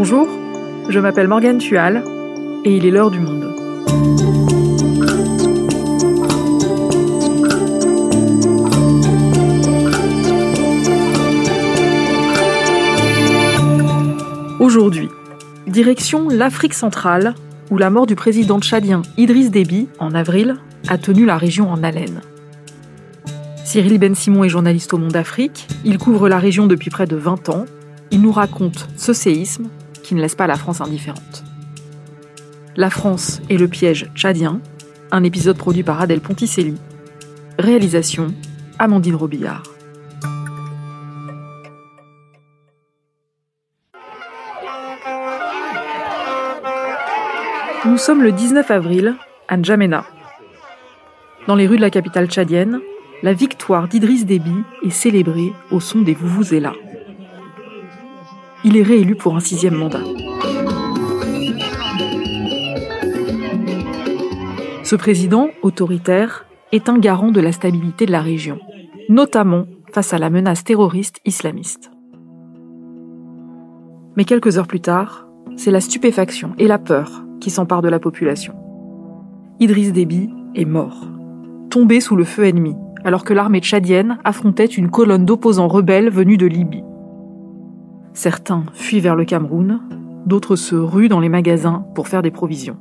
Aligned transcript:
Bonjour, 0.00 0.28
je 0.88 1.00
m'appelle 1.00 1.26
Morgane 1.26 1.58
Tual 1.58 2.04
et 2.64 2.76
il 2.76 2.86
est 2.86 2.90
l'heure 2.92 3.10
du 3.10 3.18
monde. 3.18 3.52
Aujourd'hui, 14.60 15.08
direction 15.66 16.28
l'Afrique 16.28 16.74
centrale, 16.74 17.34
où 17.72 17.76
la 17.76 17.90
mort 17.90 18.06
du 18.06 18.14
président 18.14 18.60
tchadien 18.60 19.02
Idriss 19.16 19.50
Déby, 19.50 19.88
en 19.98 20.14
avril, 20.14 20.58
a 20.86 20.96
tenu 20.96 21.26
la 21.26 21.36
région 21.36 21.68
en 21.72 21.82
haleine. 21.82 22.20
Cyril 23.64 23.98
Ben 23.98 24.14
Simon 24.14 24.44
est 24.44 24.48
journaliste 24.48 24.94
au 24.94 24.98
Monde 24.98 25.16
Afrique, 25.16 25.66
il 25.84 25.98
couvre 25.98 26.28
la 26.28 26.38
région 26.38 26.68
depuis 26.68 26.88
près 26.88 27.08
de 27.08 27.16
20 27.16 27.48
ans, 27.48 27.64
il 28.12 28.22
nous 28.22 28.32
raconte 28.32 28.88
ce 28.96 29.12
séisme 29.12 29.68
qui 30.08 30.14
ne 30.14 30.22
laisse 30.22 30.34
pas 30.34 30.46
la 30.46 30.56
France 30.56 30.80
indifférente. 30.80 31.44
La 32.76 32.88
France 32.88 33.42
et 33.50 33.58
le 33.58 33.68
piège 33.68 34.10
tchadien, 34.14 34.62
un 35.10 35.22
épisode 35.22 35.58
produit 35.58 35.82
par 35.82 36.00
Adèle 36.00 36.22
Ponticelli. 36.22 36.76
Réalisation 37.58 38.28
Amandine 38.78 39.16
Robillard. 39.16 39.64
Nous 47.84 47.98
sommes 47.98 48.22
le 48.22 48.32
19 48.32 48.70
avril 48.70 49.14
à 49.46 49.58
N'Djamena. 49.58 50.06
Dans 51.46 51.54
les 51.54 51.66
rues 51.66 51.76
de 51.76 51.82
la 51.82 51.90
capitale 51.90 52.28
tchadienne, 52.28 52.80
la 53.22 53.34
victoire 53.34 53.88
d'Idriss 53.88 54.24
Déby 54.24 54.64
est 54.82 54.90
célébrée 54.90 55.52
au 55.70 55.80
son 55.80 56.00
des 56.00 56.14
Vuvuzela. 56.14 56.72
Il 58.64 58.76
est 58.76 58.82
réélu 58.82 59.14
pour 59.14 59.36
un 59.36 59.40
sixième 59.40 59.74
mandat. 59.74 60.02
Ce 64.82 64.96
président, 64.96 65.50
autoritaire, 65.62 66.46
est 66.72 66.88
un 66.88 66.98
garant 66.98 67.30
de 67.30 67.40
la 67.40 67.52
stabilité 67.52 68.04
de 68.04 68.10
la 68.10 68.20
région, 68.20 68.58
notamment 69.08 69.66
face 69.92 70.12
à 70.12 70.18
la 70.18 70.28
menace 70.28 70.64
terroriste 70.64 71.20
islamiste. 71.24 71.90
Mais 74.16 74.24
quelques 74.24 74.58
heures 74.58 74.66
plus 74.66 74.80
tard, 74.80 75.28
c'est 75.56 75.70
la 75.70 75.80
stupéfaction 75.80 76.54
et 76.58 76.66
la 76.66 76.78
peur 76.78 77.24
qui 77.40 77.50
s'empare 77.50 77.82
de 77.82 77.88
la 77.88 78.00
population. 78.00 78.54
Idriss 79.60 79.92
Déby 79.92 80.30
est 80.54 80.64
mort, 80.64 81.06
tombé 81.70 82.00
sous 82.00 82.16
le 82.16 82.24
feu 82.24 82.46
ennemi, 82.46 82.74
alors 83.04 83.24
que 83.24 83.34
l'armée 83.34 83.60
tchadienne 83.60 84.18
affrontait 84.24 84.64
une 84.64 84.90
colonne 84.90 85.24
d'opposants 85.24 85.68
rebelles 85.68 86.10
venus 86.10 86.38
de 86.38 86.46
Libye. 86.46 86.82
Certains 88.14 88.64
fuient 88.74 89.00
vers 89.00 89.16
le 89.16 89.24
Cameroun, 89.24 89.80
d'autres 90.26 90.56
se 90.56 90.74
ruent 90.74 91.08
dans 91.08 91.20
les 91.20 91.28
magasins 91.28 91.84
pour 91.94 92.08
faire 92.08 92.22
des 92.22 92.30
provisions. 92.30 92.76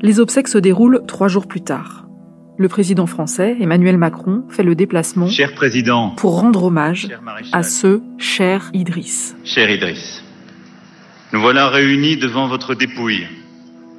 Les 0.00 0.20
obsèques 0.20 0.48
se 0.48 0.58
déroulent 0.58 1.02
trois 1.06 1.28
jours 1.28 1.46
plus 1.46 1.62
tard. 1.62 2.06
Le 2.56 2.68
président 2.68 3.06
français, 3.06 3.56
Emmanuel 3.60 3.96
Macron, 3.98 4.44
fait 4.48 4.62
le 4.62 4.74
déplacement 4.74 5.28
Cher 5.28 5.54
président, 5.54 6.10
pour 6.10 6.40
rendre 6.40 6.64
hommage 6.64 7.08
à 7.52 7.62
ce 7.62 8.00
cher 8.18 8.70
Idriss. 8.74 9.34
Cher 9.44 9.70
Idriss, 9.70 10.22
nous 11.32 11.40
voilà 11.40 11.68
réunis 11.68 12.16
devant 12.16 12.46
votre 12.46 12.74
dépouille, 12.74 13.26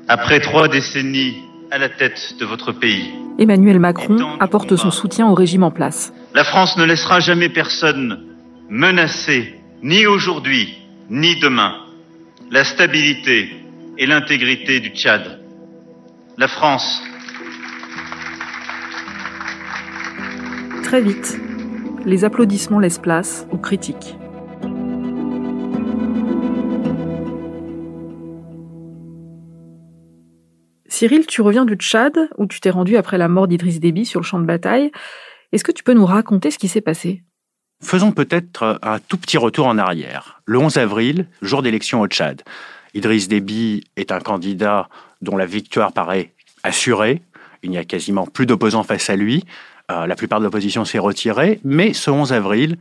après 0.08 0.40
trois 0.40 0.70
décennies 0.70 1.36
à 1.72 1.78
la 1.78 1.90
tête 1.90 2.36
de 2.40 2.46
votre 2.46 2.72
pays. 2.72 3.10
Emmanuel 3.38 3.80
Macron 3.80 4.18
apporte 4.40 4.78
son 4.78 4.92
soutien 4.92 5.28
au 5.28 5.34
régime 5.34 5.64
en 5.64 5.72
place. 5.72 6.14
La 6.34 6.46
France 6.46 6.78
ne 6.78 6.86
laissera 6.86 7.20
jamais 7.20 7.50
personne 7.50 8.20
menacer, 8.70 9.56
ni 9.84 10.06
aujourd'hui, 10.08 10.78
ni 11.10 11.40
demain, 11.40 11.76
la 12.50 12.64
stabilité 12.64 13.50
et 13.98 14.06
l'intégrité 14.06 14.80
du 14.80 14.90
Tchad. 14.90 15.40
La 16.38 16.48
France. 16.48 17.02
Très 20.84 21.02
vite, 21.02 21.40
les 22.06 22.26
applaudissements 22.26 22.80
laissent 22.80 23.00
place 23.00 23.48
aux 23.52 23.58
critiques. 23.58 24.16
Cyril, 30.88 31.26
tu 31.28 31.42
reviens 31.42 31.66
du 31.66 31.76
Tchad, 31.76 32.30
où 32.38 32.48
tu 32.48 32.62
t'es 32.62 32.70
rendu 32.70 32.96
après 32.96 33.18
la 33.18 33.28
mort 33.28 33.48
d'Idriss 33.48 33.80
Déby 33.80 34.06
sur 34.06 34.22
le 34.22 34.26
champ 34.26 34.40
de 34.40 34.46
bataille. 34.46 34.92
Est-ce 35.52 35.64
que 35.64 35.74
tu 35.74 35.84
peux 35.84 35.94
nous 35.94 36.06
raconter 36.06 36.52
ce 36.52 36.58
qui 36.58 36.68
s'est 36.68 36.82
passé? 36.82 37.24
Faisons 37.82 38.12
peut-être 38.12 38.80
un 38.82 39.00
tout 39.00 39.18
petit 39.18 39.38
retour 39.38 39.68
en 39.68 39.78
arrière. 39.78 40.42
Le 40.46 40.58
11 40.58 40.78
avril, 40.78 41.28
jour 41.42 41.62
d'élection 41.62 42.02
au 42.02 42.08
Tchad. 42.08 42.42
Idriss 42.94 43.28
Déby 43.28 43.84
est 43.98 44.12
un 44.12 44.20
candidat 44.20 44.88
dont 45.22 45.36
la 45.36 45.46
victoire 45.46 45.92
paraît 45.92 46.32
assurée. 46.64 47.22
Il 47.64 47.70
n'y 47.70 47.78
a 47.78 47.84
quasiment 47.84 48.26
plus 48.26 48.46
d'opposants 48.46 48.84
face 48.84 49.10
à 49.10 49.16
lui. 49.16 49.44
Euh, 49.92 50.08
la 50.08 50.16
plupart 50.16 50.40
de 50.40 50.46
l'opposition 50.46 50.86
s'est 50.86 51.00
retirée. 51.00 51.60
Mais 51.64 51.94
ce 51.94 52.10
11 52.10 52.32
avril, 52.32 52.78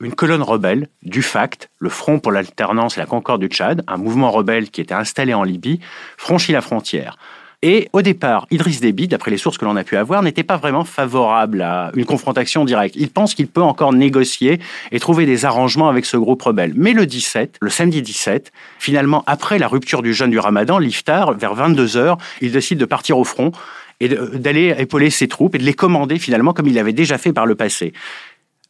une 0.00 0.14
colonne 0.14 0.42
rebelle 0.42 0.88
du 1.02 1.22
FACT, 1.22 1.70
le 1.78 1.88
Front 1.88 2.18
pour 2.18 2.32
l'alternance 2.32 2.96
et 2.96 3.00
la 3.00 3.06
concorde 3.06 3.40
du 3.40 3.48
Tchad, 3.48 3.84
un 3.86 3.96
mouvement 3.96 4.30
rebelle 4.30 4.70
qui 4.70 4.80
était 4.80 4.94
installé 4.94 5.34
en 5.34 5.44
Libye, 5.44 5.80
franchit 6.16 6.52
la 6.52 6.60
frontière. 6.60 7.16
Et 7.62 7.90
au 7.92 8.00
départ, 8.00 8.46
Idriss 8.50 8.80
Déby, 8.80 9.06
d'après 9.06 9.30
les 9.30 9.36
sources 9.36 9.58
que 9.58 9.66
l'on 9.66 9.76
a 9.76 9.84
pu 9.84 9.98
avoir, 9.98 10.22
n'était 10.22 10.44
pas 10.44 10.56
vraiment 10.56 10.84
favorable 10.84 11.60
à 11.60 11.90
une 11.94 12.06
confrontation 12.06 12.64
directe. 12.64 12.96
Il 12.96 13.10
pense 13.10 13.34
qu'il 13.34 13.48
peut 13.48 13.60
encore 13.60 13.92
négocier 13.92 14.60
et 14.92 14.98
trouver 14.98 15.26
des 15.26 15.44
arrangements 15.44 15.90
avec 15.90 16.06
ce 16.06 16.16
groupe 16.16 16.40
rebelle. 16.40 16.72
Mais 16.74 16.94
le 16.94 17.04
17, 17.04 17.58
le 17.60 17.68
samedi 17.68 18.00
17, 18.00 18.50
finalement, 18.78 19.24
après 19.26 19.58
la 19.58 19.68
rupture 19.68 20.00
du 20.00 20.14
jeûne 20.14 20.30
du 20.30 20.38
ramadan, 20.38 20.78
l'iftar, 20.78 21.34
vers 21.34 21.54
22 21.54 21.98
heures, 21.98 22.16
il 22.40 22.50
décide 22.50 22.78
de 22.78 22.86
partir 22.86 23.18
au 23.18 23.24
front 23.24 23.52
et 24.00 24.08
d'aller 24.08 24.74
épauler 24.78 25.10
ses 25.10 25.28
troupes 25.28 25.54
et 25.54 25.58
de 25.58 25.64
les 25.64 25.74
commander 25.74 26.18
finalement 26.18 26.54
comme 26.54 26.66
il 26.66 26.74
l'avait 26.74 26.94
déjà 26.94 27.18
fait 27.18 27.34
par 27.34 27.44
le 27.44 27.56
passé. 27.56 27.92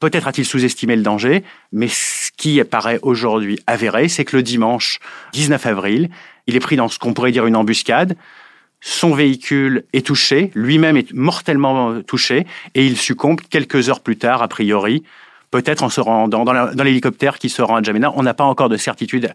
Peut-être 0.01 0.27
a-t-il 0.27 0.45
sous-estimé 0.45 0.97
le 0.97 1.03
danger, 1.03 1.45
mais 1.73 1.87
ce 1.87 2.31
qui 2.37 2.61
paraît 2.65 2.99
aujourd'hui 3.03 3.61
avéré, 3.69 4.09
c'est 4.09 4.25
que 4.25 4.35
le 4.35 4.43
dimanche 4.43 4.99
19 5.35 5.65
avril, 5.67 6.09
il 6.49 6.57
est 6.57 6.61
pris 6.61 6.75
dans 6.75 6.89
ce 6.89 6.99
qu'on 6.99 7.13
pourrait 7.13 7.33
dire 7.33 7.47
une 7.47 7.55
embuscade. 7.55 8.17
Son 8.81 9.15
véhicule 9.15 9.85
est 9.93 10.07
touché, 10.07 10.51
lui-même 10.55 10.97
est 10.97 11.13
mortellement 11.13 12.01
touché, 12.03 12.47
et 12.75 12.87
il 12.87 12.97
succombe 12.97 13.41
quelques 13.51 13.89
heures 13.89 14.01
plus 14.01 14.17
tard, 14.17 14.43
a 14.43 14.49
priori, 14.49 15.03
peut-être 15.51 15.83
en 15.83 15.91
se 15.91 16.01
rendant 16.01 16.45
dans 16.45 16.85
l'hélicoptère 16.85 17.39
qui 17.39 17.49
se 17.49 17.61
rend 17.61 17.77
à 17.77 17.83
Djamena. 17.83 18.13
On 18.17 18.23
n'a 18.23 18.35
pas 18.35 18.45
encore 18.45 18.69
de 18.69 18.77
certitude 18.77 19.33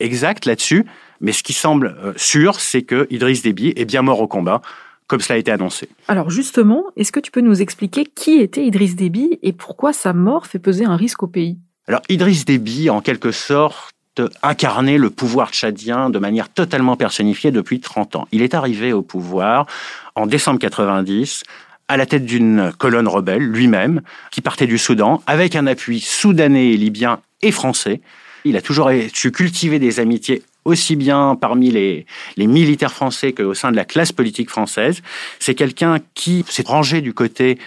exacte 0.00 0.46
là-dessus, 0.46 0.84
mais 1.20 1.32
ce 1.32 1.42
qui 1.42 1.52
semble 1.52 1.96
euh, 2.02 2.12
sûr, 2.16 2.60
c'est 2.60 2.82
que 2.82 3.06
Idriss 3.10 3.42
Déby 3.42 3.72
est 3.76 3.84
bien 3.84 4.02
mort 4.02 4.20
au 4.20 4.28
combat 4.28 4.60
comme 5.06 5.20
cela 5.20 5.36
a 5.36 5.38
été 5.38 5.50
annoncé. 5.50 5.88
Alors 6.08 6.30
justement, 6.30 6.84
est-ce 6.96 7.12
que 7.12 7.20
tu 7.20 7.30
peux 7.30 7.42
nous 7.42 7.60
expliquer 7.60 8.04
qui 8.04 8.40
était 8.40 8.64
Idriss 8.64 8.96
Déby 8.96 9.38
et 9.42 9.52
pourquoi 9.52 9.92
sa 9.92 10.12
mort 10.12 10.46
fait 10.46 10.58
peser 10.58 10.84
un 10.84 10.96
risque 10.96 11.22
au 11.22 11.26
pays? 11.26 11.58
Alors 11.86 12.00
Idriss 12.08 12.44
Déby, 12.44 12.88
en 12.88 13.00
quelque 13.00 13.30
sorte, 13.30 13.93
incarnait 14.42 14.98
le 14.98 15.10
pouvoir 15.10 15.50
tchadien 15.50 16.10
de 16.10 16.18
manière 16.18 16.48
totalement 16.48 16.96
personnifiée 16.96 17.50
depuis 17.50 17.80
30 17.80 18.16
ans. 18.16 18.28
Il 18.32 18.42
est 18.42 18.54
arrivé 18.54 18.92
au 18.92 19.02
pouvoir 19.02 19.66
en 20.14 20.26
décembre 20.26 20.60
90 20.60 21.42
à 21.88 21.96
la 21.96 22.06
tête 22.06 22.24
d'une 22.24 22.72
colonne 22.78 23.08
rebelle, 23.08 23.42
lui-même, 23.42 24.00
qui 24.30 24.40
partait 24.40 24.66
du 24.66 24.78
Soudan, 24.78 25.22
avec 25.26 25.54
un 25.54 25.66
appui 25.66 26.00
soudanais 26.00 26.72
libyen 26.72 27.20
et 27.42 27.52
français. 27.52 28.00
Il 28.44 28.56
a 28.56 28.62
toujours 28.62 28.90
su 29.12 29.32
cultiver 29.32 29.78
des 29.78 30.00
amitiés 30.00 30.42
aussi 30.64 30.96
bien 30.96 31.36
parmi 31.38 31.70
les, 31.70 32.06
les 32.36 32.46
militaires 32.46 32.92
français 32.92 33.32
qu'au 33.32 33.54
sein 33.54 33.70
de 33.70 33.76
la 33.76 33.84
classe 33.84 34.12
politique 34.12 34.50
française. 34.50 35.02
C'est 35.38 35.54
quelqu'un 35.54 35.98
qui 36.14 36.44
s'est 36.48 36.64
rangé 36.66 37.00
du 37.00 37.12
côté 37.12 37.58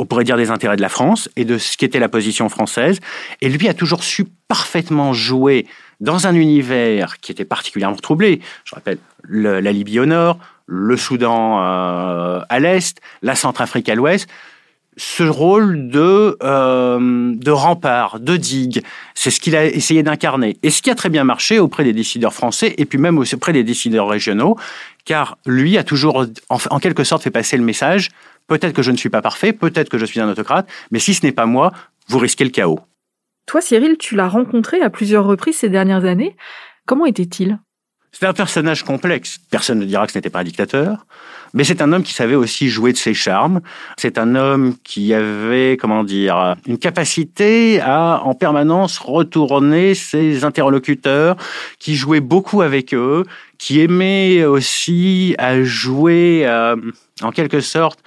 on 0.00 0.06
pourrait 0.06 0.24
dire 0.24 0.36
des 0.36 0.50
intérêts 0.50 0.76
de 0.76 0.82
la 0.82 0.88
France 0.88 1.28
et 1.36 1.44
de 1.44 1.58
ce 1.58 1.76
qu'était 1.76 1.98
la 1.98 2.08
position 2.08 2.48
française. 2.48 3.00
Et 3.40 3.48
lui 3.48 3.68
a 3.68 3.74
toujours 3.74 4.04
su 4.04 4.24
parfaitement 4.48 5.12
jouer 5.12 5.66
dans 6.00 6.26
un 6.26 6.34
univers 6.34 7.20
qui 7.20 7.32
était 7.32 7.44
particulièrement 7.44 7.96
troublé. 7.96 8.40
Je 8.64 8.74
rappelle 8.74 8.98
la 9.28 9.72
Libye 9.72 10.00
au 10.00 10.06
nord, 10.06 10.38
le 10.66 10.96
Soudan 10.96 11.60
euh, 11.62 12.40
à 12.48 12.60
l'est, 12.60 13.00
la 13.22 13.34
Centrafrique 13.34 13.88
à 13.88 13.94
l'ouest 13.94 14.28
ce 14.96 15.22
rôle 15.22 15.88
de, 15.88 16.36
euh, 16.42 17.32
de 17.34 17.50
rempart, 17.50 18.20
de 18.20 18.36
digue. 18.36 18.82
C'est 19.14 19.30
ce 19.30 19.40
qu'il 19.40 19.56
a 19.56 19.64
essayé 19.64 20.02
d'incarner. 20.02 20.58
Et 20.62 20.70
ce 20.70 20.82
qui 20.82 20.90
a 20.90 20.94
très 20.94 21.08
bien 21.08 21.24
marché 21.24 21.58
auprès 21.58 21.84
des 21.84 21.92
décideurs 21.92 22.34
français 22.34 22.74
et 22.76 22.84
puis 22.84 22.98
même 22.98 23.18
auprès 23.18 23.52
des 23.52 23.64
décideurs 23.64 24.08
régionaux, 24.08 24.56
car 25.04 25.38
lui 25.46 25.78
a 25.78 25.84
toujours, 25.84 26.26
en, 26.50 26.78
quelque 26.78 27.04
sorte, 27.04 27.22
fait 27.22 27.30
passer 27.30 27.56
le 27.56 27.64
message, 27.64 28.10
peut-être 28.46 28.74
que 28.74 28.82
je 28.82 28.90
ne 28.90 28.96
suis 28.96 29.10
pas 29.10 29.22
parfait, 29.22 29.52
peut-être 29.52 29.88
que 29.88 29.98
je 29.98 30.04
suis 30.04 30.20
un 30.20 30.28
autocrate, 30.28 30.68
mais 30.90 30.98
si 30.98 31.14
ce 31.14 31.24
n'est 31.24 31.32
pas 31.32 31.46
moi, 31.46 31.72
vous 32.08 32.18
risquez 32.18 32.44
le 32.44 32.50
chaos. 32.50 32.80
Toi, 33.46 33.60
Cyril, 33.60 33.96
tu 33.98 34.14
l'as 34.14 34.28
rencontré 34.28 34.80
à 34.80 34.90
plusieurs 34.90 35.24
reprises 35.24 35.56
ces 35.58 35.68
dernières 35.68 36.04
années. 36.04 36.36
Comment 36.86 37.06
était-il? 37.06 37.58
C'est 38.14 38.26
un 38.26 38.34
personnage 38.34 38.82
complexe. 38.82 39.38
Personne 39.50 39.78
ne 39.78 39.86
dira 39.86 40.06
que 40.06 40.12
ce 40.12 40.18
n'était 40.18 40.28
pas 40.28 40.40
un 40.40 40.44
dictateur. 40.44 41.06
Mais 41.54 41.64
c'est 41.64 41.80
un 41.80 41.92
homme 41.92 42.02
qui 42.02 42.12
savait 42.12 42.34
aussi 42.34 42.68
jouer 42.68 42.92
de 42.92 42.98
ses 42.98 43.14
charmes. 43.14 43.62
C'est 43.96 44.18
un 44.18 44.34
homme 44.34 44.74
qui 44.84 45.14
avait, 45.14 45.78
comment 45.80 46.04
dire, 46.04 46.56
une 46.66 46.76
capacité 46.76 47.80
à 47.80 48.20
en 48.22 48.34
permanence 48.34 48.98
retourner 48.98 49.94
ses 49.94 50.44
interlocuteurs, 50.44 51.36
qui 51.78 51.94
jouait 51.94 52.20
beaucoup 52.20 52.60
avec 52.60 52.92
eux, 52.92 53.24
qui 53.56 53.80
aimait 53.80 54.44
aussi 54.44 55.34
à 55.38 55.62
jouer, 55.62 56.42
euh, 56.44 56.76
en 57.22 57.30
quelque 57.30 57.60
sorte, 57.60 58.00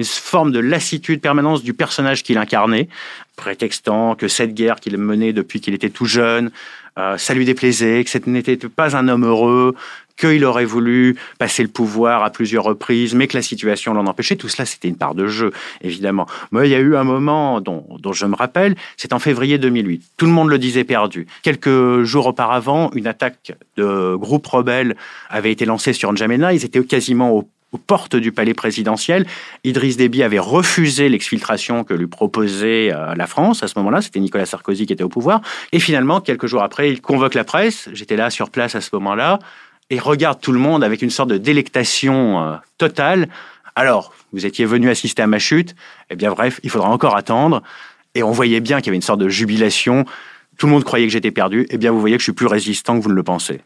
une 0.00 0.06
forme 0.06 0.50
de 0.50 0.60
lassitude 0.60 1.20
permanence 1.20 1.62
du 1.62 1.74
personnage 1.74 2.22
qu'il 2.22 2.38
incarnait, 2.38 2.88
prétextant 3.36 4.14
que 4.14 4.28
cette 4.28 4.54
guerre 4.54 4.80
qu'il 4.80 4.96
menait 4.96 5.32
depuis 5.32 5.60
qu'il 5.60 5.74
était 5.74 5.90
tout 5.90 6.06
jeune, 6.06 6.50
euh, 6.98 7.18
ça 7.18 7.34
lui 7.34 7.44
déplaisait, 7.44 8.02
que 8.02 8.10
ce 8.10 8.18
n'était 8.26 8.56
pas 8.56 8.96
un 8.96 9.08
homme 9.08 9.24
heureux, 9.24 9.74
qu'il 10.16 10.44
aurait 10.44 10.64
voulu 10.64 11.16
passer 11.38 11.62
le 11.62 11.68
pouvoir 11.68 12.22
à 12.22 12.30
plusieurs 12.30 12.64
reprises, 12.64 13.14
mais 13.14 13.26
que 13.26 13.36
la 13.36 13.42
situation 13.42 13.94
l'en 13.94 14.06
empêchait. 14.06 14.36
Tout 14.36 14.48
cela, 14.48 14.66
c'était 14.66 14.88
une 14.88 14.96
part 14.96 15.14
de 15.14 15.26
jeu, 15.26 15.50
évidemment. 15.82 16.26
Mais 16.50 16.68
il 16.68 16.70
y 16.70 16.74
a 16.74 16.78
eu 16.78 16.96
un 16.96 17.04
moment 17.04 17.60
dont, 17.60 17.84
dont 17.98 18.12
je 18.12 18.26
me 18.26 18.36
rappelle, 18.36 18.74
c'est 18.96 19.12
en 19.12 19.18
février 19.18 19.58
2008. 19.58 20.02
Tout 20.16 20.26
le 20.26 20.32
monde 20.32 20.48
le 20.48 20.58
disait 20.58 20.84
perdu. 20.84 21.26
Quelques 21.42 22.02
jours 22.02 22.26
auparavant, 22.26 22.90
une 22.94 23.06
attaque 23.06 23.52
de 23.76 24.14
groupes 24.16 24.46
rebelles 24.46 24.96
avait 25.28 25.52
été 25.52 25.64
lancée 25.64 25.92
sur 25.92 26.12
N'Djamena. 26.12 26.52
Ils 26.52 26.64
étaient 26.64 26.84
quasiment 26.84 27.32
au 27.32 27.48
aux 27.72 27.78
portes 27.78 28.16
du 28.16 28.32
palais 28.32 28.54
présidentiel. 28.54 29.26
Idriss 29.64 29.96
Déby 29.96 30.22
avait 30.22 30.38
refusé 30.38 31.08
l'exfiltration 31.08 31.84
que 31.84 31.94
lui 31.94 32.06
proposait 32.06 32.92
euh, 32.92 33.14
la 33.14 33.26
France 33.26 33.62
à 33.62 33.68
ce 33.68 33.78
moment-là. 33.78 34.00
C'était 34.02 34.20
Nicolas 34.20 34.46
Sarkozy 34.46 34.86
qui 34.86 34.92
était 34.92 35.04
au 35.04 35.08
pouvoir. 35.08 35.40
Et 35.72 35.78
finalement, 35.78 36.20
quelques 36.20 36.46
jours 36.46 36.62
après, 36.62 36.90
il 36.90 37.00
convoque 37.00 37.34
la 37.34 37.44
presse. 37.44 37.88
J'étais 37.92 38.16
là 38.16 38.30
sur 38.30 38.50
place 38.50 38.74
à 38.74 38.80
ce 38.80 38.90
moment-là 38.94 39.38
et 39.90 39.98
regarde 39.98 40.40
tout 40.40 40.52
le 40.52 40.58
monde 40.58 40.82
avec 40.84 41.02
une 41.02 41.10
sorte 41.10 41.30
de 41.30 41.36
délectation 41.36 42.42
euh, 42.42 42.56
totale. 42.78 43.28
Alors, 43.74 44.14
vous 44.32 44.46
étiez 44.46 44.64
venu 44.64 44.88
assister 44.90 45.22
à 45.22 45.26
ma 45.26 45.38
chute. 45.38 45.74
Eh 46.10 46.16
bien, 46.16 46.30
bref, 46.30 46.60
il 46.62 46.70
faudra 46.70 46.88
encore 46.88 47.16
attendre. 47.16 47.62
Et 48.14 48.22
on 48.22 48.32
voyait 48.32 48.60
bien 48.60 48.78
qu'il 48.78 48.86
y 48.86 48.90
avait 48.90 48.96
une 48.96 49.02
sorte 49.02 49.20
de 49.20 49.28
jubilation. 49.28 50.04
Tout 50.58 50.66
le 50.66 50.72
monde 50.72 50.84
croyait 50.84 51.06
que 51.06 51.12
j'étais 51.12 51.30
perdu. 51.30 51.66
Eh 51.70 51.78
bien, 51.78 51.90
vous 51.90 52.00
voyez 52.00 52.16
que 52.16 52.20
je 52.20 52.24
suis 52.24 52.32
plus 52.32 52.46
résistant 52.46 52.98
que 52.98 53.02
vous 53.02 53.10
ne 53.10 53.14
le 53.14 53.22
pensez. 53.22 53.60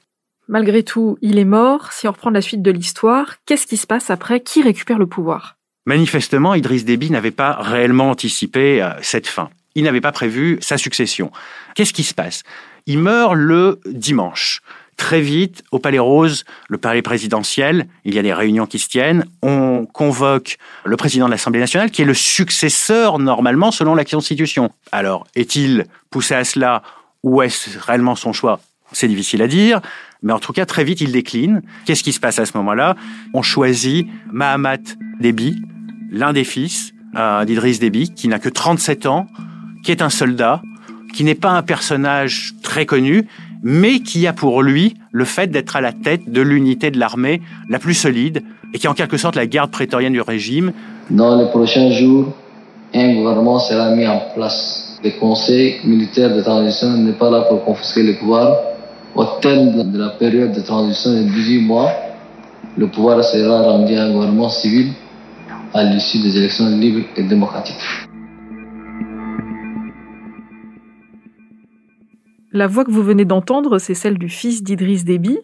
Malgré 0.49 0.83
tout, 0.83 1.17
il 1.23 1.39
est 1.39 1.45
mort. 1.45 1.93
Si 1.93 2.07
on 2.07 2.13
reprend 2.13 2.31
la 2.31 2.43
suite 2.43 2.63
de 2.63 2.71
l'histoire, 2.71 3.37
qu'est-ce 3.47 3.67
qui 3.67 3.77
se 3.77 3.87
passe 3.87 4.11
après? 4.11 4.41
Qui 4.41 4.63
récupère 4.63 4.99
le 4.99 5.07
pouvoir? 5.07 5.57
Manifestement, 5.87 6.55
Idriss 6.55 6.85
Déby 6.85 7.11
n'avait 7.11 7.31
pas 7.31 7.57
réellement 7.61 8.11
anticipé 8.11 8.83
euh, 8.83 8.91
cette 9.03 9.27
fin. 9.27 9.51
Il 9.75 9.85
n'avait 9.85 10.01
pas 10.01 10.13
prévu 10.13 10.59
sa 10.61 10.79
succession. 10.79 11.31
Qu'est-ce 11.75 11.93
qui 11.93 12.05
se 12.05 12.15
passe? 12.15 12.43
Il 12.87 12.99
meurt 12.99 13.35
le 13.35 13.81
dimanche. 13.87 14.63
Très 14.97 15.21
vite, 15.21 15.65
au 15.73 15.79
Palais 15.79 15.99
Rose, 15.99 16.45
le 16.69 16.79
palais 16.79 17.03
présidentiel, 17.03 17.89
il 18.05 18.15
y 18.15 18.19
a 18.19 18.23
des 18.23 18.33
réunions 18.33 18.67
qui 18.67 18.79
se 18.79 18.89
tiennent. 18.89 19.25
On 19.43 19.87
convoque 19.87 20.57
le 20.85 20.97
président 20.97 21.27
de 21.27 21.33
l'Assemblée 21.33 21.59
nationale, 21.61 21.91
qui 21.91 22.03
est 22.03 22.05
le 22.05 22.15
successeur 22.15 23.19
normalement 23.19 23.73
selon 23.73 23.95
la 23.95 24.05
Constitution. 24.05 24.71
Alors, 24.93 25.27
est-il 25.35 25.87
poussé 26.11 26.35
à 26.35 26.45
cela? 26.45 26.83
Ou 27.25 27.43
est-ce 27.43 27.79
réellement 27.79 28.15
son 28.15 28.33
choix? 28.33 28.61
C'est 28.95 29.09
difficile 29.09 29.43
à 29.43 29.49
dire. 29.49 29.81
Mais 30.23 30.33
en 30.33 30.39
tout 30.39 30.53
cas, 30.53 30.65
très 30.65 30.85
vite, 30.85 31.01
il 31.03 31.13
décline. 31.13 31.61
Qu'est-ce 31.85 32.03
qui 32.03 32.13
se 32.13 32.21
passe 32.21 32.39
à 32.39 32.47
ce 32.47 32.57
moment-là? 32.57 32.97
On 33.35 33.43
choisit 33.43 34.07
Mahamat 34.33 34.79
Déby, 35.21 35.61
l'un 36.11 36.33
des 36.33 36.45
fils 36.45 36.95
euh, 37.17 37.45
d'Idriss 37.45 37.79
Déby, 37.79 38.15
qui 38.15 38.29
n'a 38.29 38.39
que 38.39 38.49
37 38.49 39.07
ans, 39.07 39.27
qui 39.83 39.91
est 39.91 40.01
un 40.01 40.11
soldat, 40.11 40.63
qui 41.13 41.25
n'est 41.25 41.35
pas 41.35 41.51
un 41.51 41.63
personnage 41.63 42.55
très 42.63 42.87
connu, 42.87 43.27
mais 43.63 44.01
qui 44.01 44.27
a 44.27 44.33
pour 44.33 44.63
lui 44.63 44.95
le 45.13 45.25
fait 45.25 45.49
d'être 45.49 45.77
à 45.77 45.81
la 45.81 45.93
tête 45.93 46.31
de 46.31 46.41
l'unité 46.41 46.91
de 46.91 46.99
l'armée 46.99 47.43
la 47.69 47.79
plus 47.79 47.95
solide 47.95 48.43
et 48.73 48.79
qui 48.79 48.87
est 48.87 48.91
en 48.91 48.95
quelque 48.95 49.17
sorte 49.17 49.37
la 49.37 49.47
garde 49.47 49.71
prétorienne 49.71 50.13
du 50.13 50.21
régime. 50.21 50.73
Dans 51.11 51.41
les 51.41 51.49
prochains 51.51 51.91
jours, 51.91 52.33
un 52.95 53.15
gouvernement 53.15 53.59
sera 53.59 53.91
mis 53.91 54.07
en 54.07 54.21
place. 54.35 54.99
Le 55.03 55.11
conseil 55.19 55.77
militaire 55.85 56.35
de 56.35 56.41
transition 56.41 56.89
n'est 56.97 57.13
pas 57.13 57.31
là 57.31 57.43
pour 57.43 57.65
confisquer 57.65 58.03
le 58.03 58.17
pouvoir, 58.17 58.57
au 59.15 59.25
terme 59.41 59.93
de 59.93 59.99
la 59.99 60.11
période 60.11 60.53
de 60.53 60.61
transition 60.61 61.13
de 61.13 61.23
18 61.23 61.61
mois, 61.63 61.91
le 62.77 62.89
pouvoir 62.89 63.23
sera 63.25 63.63
rendu 63.63 63.95
à 63.95 64.05
un 64.05 64.13
gouvernement 64.13 64.49
civil 64.49 64.93
à 65.73 65.85
l'issue 65.85 66.19
des 66.19 66.37
élections 66.37 66.69
libres 66.69 67.07
et 67.17 67.23
démocratiques. 67.23 67.77
La 72.53 72.69
voix 72.69 72.85
que 72.85 72.93
vous 72.93 73.03
venez 73.03 73.25
d'entendre, 73.25 73.79
c'est 73.79 73.95
celle 73.95 74.17
du 74.17 74.29
fils 74.29 74.63
d'Idriss 74.63 75.05
Déby. 75.05 75.39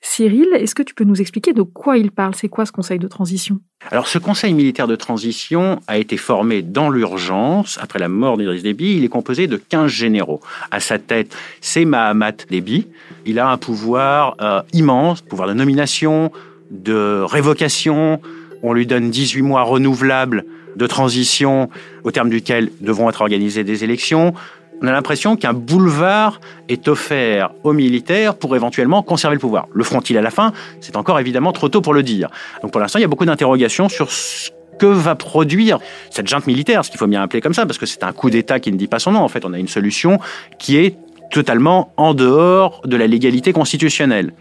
Cyril, 0.00 0.48
est-ce 0.54 0.74
que 0.74 0.82
tu 0.82 0.94
peux 0.94 1.04
nous 1.04 1.20
expliquer 1.20 1.52
de 1.52 1.62
quoi 1.62 1.96
il 1.96 2.10
parle? 2.10 2.34
C'est 2.34 2.48
quoi 2.48 2.66
ce 2.66 2.72
conseil 2.72 2.98
de 2.98 3.06
transition? 3.06 3.60
Alors 3.90 4.06
ce 4.06 4.18
conseil 4.18 4.52
militaire 4.52 4.86
de 4.86 4.96
transition 4.96 5.80
a 5.86 5.96
été 5.96 6.18
formé 6.18 6.60
dans 6.60 6.90
l'urgence 6.90 7.78
après 7.80 7.98
la 7.98 8.08
mort 8.08 8.36
d'Idriss 8.36 8.62
Déby. 8.62 8.96
Il 8.98 9.04
est 9.04 9.08
composé 9.08 9.46
de 9.46 9.56
15 9.56 9.90
généraux. 9.90 10.42
À 10.70 10.78
sa 10.78 10.98
tête, 10.98 11.34
c'est 11.62 11.86
Mahamat 11.86 12.32
Déby. 12.50 12.86
Il 13.24 13.38
a 13.38 13.48
un 13.48 13.56
pouvoir 13.56 14.36
euh, 14.42 14.60
immense, 14.74 15.22
pouvoir 15.22 15.48
de 15.48 15.54
nomination, 15.54 16.30
de 16.70 17.22
révocation. 17.22 18.20
On 18.62 18.74
lui 18.74 18.86
donne 18.86 19.08
18 19.08 19.40
mois 19.40 19.62
renouvelables 19.62 20.44
de 20.76 20.86
transition 20.86 21.70
au 22.04 22.10
terme 22.10 22.28
duquel 22.28 22.70
devront 22.82 23.08
être 23.08 23.22
organisées 23.22 23.64
des 23.64 23.84
élections 23.84 24.34
on 24.80 24.86
a 24.86 24.92
l'impression 24.92 25.36
qu'un 25.36 25.52
boulevard 25.52 26.40
est 26.68 26.88
offert 26.88 27.50
aux 27.64 27.72
militaires 27.72 28.34
pour 28.36 28.54
éventuellement 28.54 29.02
conserver 29.02 29.34
le 29.34 29.40
pouvoir. 29.40 29.66
Le 29.72 29.84
feront-ils 29.84 30.16
à 30.16 30.22
la 30.22 30.30
fin 30.30 30.52
C'est 30.80 30.96
encore 30.96 31.18
évidemment 31.18 31.52
trop 31.52 31.68
tôt 31.68 31.80
pour 31.80 31.94
le 31.94 32.02
dire. 32.02 32.28
Donc 32.62 32.70
pour 32.70 32.80
l'instant, 32.80 32.98
il 32.98 33.02
y 33.02 33.04
a 33.04 33.08
beaucoup 33.08 33.24
d'interrogations 33.24 33.88
sur 33.88 34.10
ce 34.10 34.50
que 34.78 34.86
va 34.86 35.16
produire 35.16 35.78
cette 36.10 36.28
junte 36.28 36.46
militaire, 36.46 36.84
ce 36.84 36.90
qu'il 36.90 36.98
faut 36.98 37.08
bien 37.08 37.22
appeler 37.22 37.40
comme 37.40 37.54
ça, 37.54 37.66
parce 37.66 37.78
que 37.78 37.86
c'est 37.86 38.04
un 38.04 38.12
coup 38.12 38.30
d'État 38.30 38.60
qui 38.60 38.70
ne 38.70 38.76
dit 38.76 38.86
pas 38.86 39.00
son 39.00 39.12
nom. 39.12 39.20
En 39.20 39.28
fait, 39.28 39.44
on 39.44 39.52
a 39.52 39.58
une 39.58 39.68
solution 39.68 40.20
qui 40.58 40.76
est 40.76 40.96
totalement 41.30 41.92
en 41.96 42.14
dehors 42.14 42.80
de 42.84 42.96
la 42.96 43.06
légalité 43.06 43.52
constitutionnelle. 43.52 44.32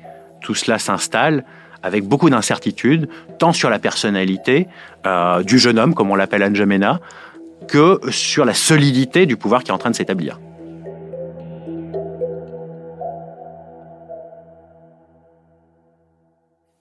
Tout 0.41 0.53
cela 0.53 0.77
s'installe 0.77 1.43
avec 1.83 2.05
beaucoup 2.05 2.29
d'incertitudes, 2.29 3.09
tant 3.39 3.53
sur 3.53 3.69
la 3.69 3.79
personnalité 3.79 4.67
euh, 5.05 5.43
du 5.43 5.59
jeune 5.59 5.79
homme, 5.79 5.93
comme 5.93 6.11
on 6.11 6.15
l'appelle 6.15 6.43
Anjamena, 6.43 6.99
que 7.67 7.99
sur 8.09 8.45
la 8.45 8.53
solidité 8.53 9.25
du 9.25 9.37
pouvoir 9.37 9.63
qui 9.63 9.71
est 9.71 9.73
en 9.73 9.77
train 9.77 9.91
de 9.91 9.95
s'établir. 9.95 10.39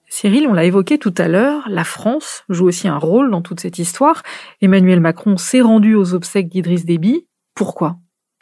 Cyril, 0.09 0.47
on 0.47 0.53
l'a 0.53 0.63
évoqué 0.63 0.97
tout 0.97 1.13
à 1.15 1.27
l'heure, 1.27 1.67
la 1.69 1.83
France 1.83 2.43
joue 2.49 2.65
aussi 2.65 2.87
un 2.87 2.97
rôle 2.97 3.29
dans 3.29 3.43
toute 3.43 3.59
cette 3.59 3.77
histoire. 3.77 4.23
Emmanuel 4.61 4.99
Macron 4.99 5.37
s'est 5.37 5.61
rendu 5.61 5.93
aux 5.93 6.15
obsèques 6.15 6.49
d'Idriss 6.49 6.85
Déby. 6.85 7.27
Pourquoi? 7.53 7.97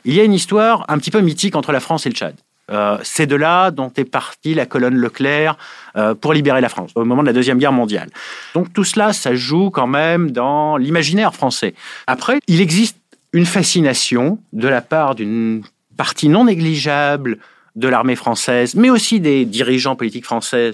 Il 0.06 0.14
y 0.14 0.22
a 0.22 0.24
une 0.24 0.32
histoire 0.32 0.86
un 0.88 0.98
petit 1.00 1.12
peu 1.12 1.20
mythique 1.20 1.56
entre 1.56 1.74
la 1.74 1.82
France 1.82 2.06
et 2.06 2.10
le 2.10 2.16
Tchad. 2.16 2.36
Euh, 2.72 2.98
c'est 3.04 3.28
de 3.28 3.36
là 3.36 3.70
dont 3.70 3.92
est 3.96 4.06
partie 4.06 4.56
la 4.56 4.66
colonne 4.66 4.96
Leclerc 4.96 5.58
euh, 5.98 6.16
pour 6.16 6.34
libérer 6.34 6.62
la 6.62 6.70
France 6.70 6.92
au 6.96 7.06
moment 7.06 7.22
de 7.22 7.28
la 7.28 7.34
Deuxième 7.34 7.60
Guerre 7.60 7.72
mondiale. 7.72 8.10
Donc 8.56 8.74
tout 8.74 8.84
cela, 8.84 9.14
ça 9.14 9.36
joue 9.36 9.70
quand 9.70 9.88
même 9.88 10.32
dans 10.32 10.78
l'imaginaire 10.78 11.36
français. 11.36 11.76
Après, 12.08 12.40
il 12.48 12.62
existe 12.62 12.98
une 13.34 13.46
fascination 13.46 14.40
de 14.54 14.68
la 14.68 14.82
part 14.82 15.14
d'une 15.14 15.64
partie 15.96 16.30
non 16.30 16.46
négligeable 16.46 17.38
de 17.76 17.88
l'armée 17.88 18.16
française, 18.16 18.76
mais 18.76 18.90
aussi 18.90 19.20
des 19.20 19.46
dirigeants 19.46 19.96
politiques 19.96 20.26
français 20.26 20.72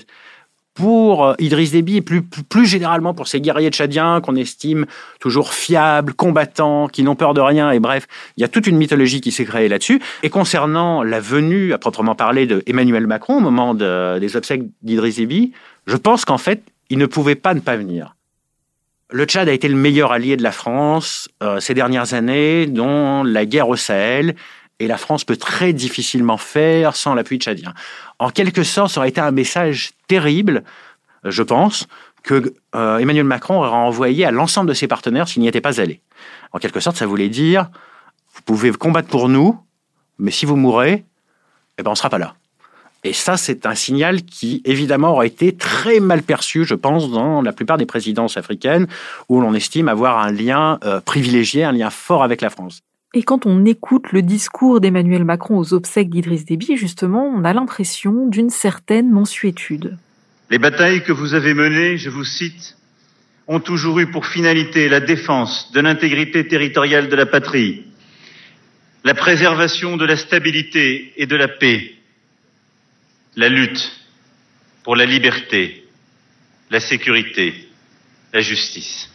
pour 0.74 1.26
euh, 1.26 1.34
Idriss 1.40 1.72
Déby 1.72 1.98
et 1.98 2.02
plus, 2.02 2.22
plus 2.22 2.66
généralement 2.66 3.14
pour 3.14 3.28
ces 3.28 3.42
guerriers 3.42 3.70
tchadiens 3.70 4.22
qu'on 4.22 4.36
estime 4.36 4.86
toujours 5.20 5.54
fiables, 5.54 6.14
combattants, 6.14 6.88
qui 6.88 7.04
n'ont 7.04 7.16
peur 7.16 7.34
de 7.34 7.42
rien. 7.42 7.72
Et 7.72 7.80
bref, 7.80 8.08
il 8.38 8.42
y 8.42 8.44
a 8.44 8.48
toute 8.48 8.68
une 8.68 8.78
mythologie 8.78 9.22
qui 9.22 9.32
s'est 9.32 9.46
créée 9.46 9.68
là-dessus. 9.68 10.02
Et 10.24 10.30
concernant 10.30 11.04
la 11.04 11.20
venue, 11.20 11.74
à 11.74 11.78
proprement 11.78 12.16
parler, 12.16 12.46
de 12.46 12.64
Emmanuel 12.66 13.08
Macron 13.08 13.38
au 13.38 13.42
moment 13.42 13.74
des 13.74 14.36
obsèques 14.36 14.64
d'Idriss 14.82 15.18
Déby, 15.18 15.52
je 15.88 15.98
pense 15.98 16.26
qu'en 16.26 16.38
fait, 16.38 16.64
il 16.90 16.98
ne 16.98 17.06
pouvait 17.06 17.36
pas 17.36 17.54
ne 17.54 17.60
pas 17.60 17.76
venir. 17.76 18.16
Le 19.14 19.26
Tchad 19.26 19.50
a 19.50 19.52
été 19.52 19.68
le 19.68 19.76
meilleur 19.76 20.14
allié 20.14 20.38
de 20.38 20.44
la 20.44 20.54
France 20.54 21.28
euh, 21.44 21.60
ces 21.60 21.74
dernières 21.74 22.14
années, 22.14 22.66
dont 22.66 23.24
la 23.24 23.46
guerre 23.46 23.68
au 23.68 23.76
Sahel, 23.76 24.36
et 24.82 24.88
la 24.88 24.98
France 24.98 25.24
peut 25.24 25.38
très 25.38 25.74
difficilement 25.74 26.38
faire 26.38 26.96
sans 26.96 27.14
l'appui 27.14 27.38
tchadien. 27.38 27.74
En 28.18 28.32
quelque 28.32 28.64
sorte, 28.64 28.92
ça 28.92 29.00
aurait 29.00 29.10
été 29.10 29.22
un 29.22 29.30
message 29.30 29.92
terrible, 30.08 30.64
je 31.24 31.44
pense, 31.44 31.88
que 32.24 32.56
euh, 32.74 32.98
Emmanuel 32.98 33.26
Macron 33.26 33.60
aurait 33.60 33.70
envoyé 33.70 34.26
à 34.26 34.32
l'ensemble 34.32 34.70
de 34.70 34.74
ses 34.74 34.88
partenaires 34.88 35.28
s'il 35.28 35.44
n'y 35.44 35.48
était 35.48 35.62
pas 35.62 35.80
allé. 35.80 36.02
En 36.52 36.58
quelque 36.58 36.80
sorte, 36.80 36.98
ça 36.98 37.06
voulait 37.06 37.30
dire, 37.30 37.70
vous 38.34 38.42
pouvez 38.42 38.72
combattre 38.72 39.08
pour 39.08 39.30
nous, 39.30 39.60
mais 40.18 40.32
si 40.32 40.48
vous 40.48 40.56
mourrez, 40.56 41.06
eh 41.78 41.84
ben, 41.84 41.90
on 41.90 41.94
ne 41.94 41.98
sera 41.98 42.10
pas 42.10 42.18
là. 42.18 42.34
Et 43.04 43.14
ça, 43.14 43.38
c'est 43.38 43.68
un 43.68 43.76
signal 43.76 44.24
qui, 44.24 44.64
évidemment, 44.66 45.12
aurait 45.12 45.28
été 45.28 45.56
très 45.56 46.00
mal 46.00 46.24
perçu, 46.24 46.66
je 46.66 46.76
pense, 46.76 47.12
dans 47.12 47.44
la 47.44 47.54
plupart 47.54 47.78
des 47.78 47.86
présidences 47.86 48.36
africaines, 48.36 48.88
où 49.30 49.42
l'on 49.42 49.54
estime 49.54 49.90
avoir 49.90 50.18
un 50.18 50.32
lien 50.32 50.80
euh, 50.84 51.02
privilégié, 51.02 51.64
un 51.64 51.72
lien 51.72 51.92
fort 51.92 52.24
avec 52.24 52.42
la 52.42 52.50
France. 52.50 52.82
Et 53.14 53.24
quand 53.24 53.46
on 53.46 53.66
écoute 53.66 54.14
le 54.14 54.22
discours 54.22 54.80
d'Emmanuel 54.80 55.26
Macron 55.26 55.58
aux 55.58 55.74
obsèques 55.74 56.10
d'Idriss 56.10 56.46
Déby, 56.46 56.78
justement, 56.78 57.26
on 57.26 57.44
a 57.44 57.52
l'impression 57.52 58.26
d'une 58.28 58.50
certaine 58.50 59.10
mensuétude. 59.12 59.98
Les 60.50 60.60
batailles 60.60 61.04
que 61.04 61.12
vous 61.12 61.34
avez 61.34 61.54
menées, 61.54 61.98
je 61.98 62.10
vous 62.10 62.24
cite, 62.24 62.78
ont 63.48 63.60
toujours 63.60 64.00
eu 64.00 64.10
pour 64.10 64.26
finalité 64.26 64.88
la 64.88 65.02
défense 65.02 65.74
de 65.74 65.82
l'intégrité 65.82 66.48
territoriale 66.48 67.10
de 67.10 67.16
la 67.18 67.26
patrie, 67.26 67.84
la 69.04 69.14
préservation 69.14 69.98
de 69.98 70.06
la 70.06 70.16
stabilité 70.16 71.12
et 71.18 71.26
de 71.26 71.36
la 71.36 71.50
paix, 71.50 71.94
la 73.36 73.50
lutte 73.50 73.92
pour 74.84 74.96
la 74.96 75.06
liberté, 75.06 75.86
la 76.70 76.80
sécurité, 76.80 77.68
la 78.32 78.40
justice. 78.40 79.10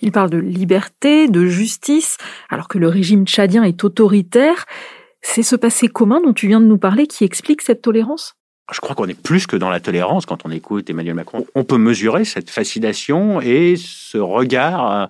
Il 0.00 0.12
parle 0.12 0.30
de 0.30 0.38
liberté, 0.38 1.28
de 1.28 1.46
justice, 1.46 2.16
alors 2.50 2.68
que 2.68 2.78
le 2.78 2.88
régime 2.88 3.26
tchadien 3.26 3.64
est 3.64 3.84
autoritaire. 3.84 4.64
C'est 5.22 5.42
ce 5.42 5.56
passé 5.56 5.88
commun 5.88 6.20
dont 6.20 6.32
tu 6.32 6.46
viens 6.46 6.60
de 6.60 6.66
nous 6.66 6.78
parler 6.78 7.06
qui 7.06 7.24
explique 7.24 7.62
cette 7.62 7.82
tolérance? 7.82 8.34
Je 8.70 8.80
crois 8.80 8.94
qu'on 8.94 9.06
est 9.06 9.20
plus 9.20 9.46
que 9.46 9.56
dans 9.56 9.70
la 9.70 9.80
tolérance 9.80 10.26
quand 10.26 10.44
on 10.44 10.50
écoute 10.50 10.90
Emmanuel 10.90 11.14
Macron. 11.14 11.46
On 11.54 11.64
peut 11.64 11.78
mesurer 11.78 12.26
cette 12.26 12.50
fascination 12.50 13.40
et 13.40 13.76
ce 13.76 14.18
regard, 14.18 14.92
euh, 14.92 15.06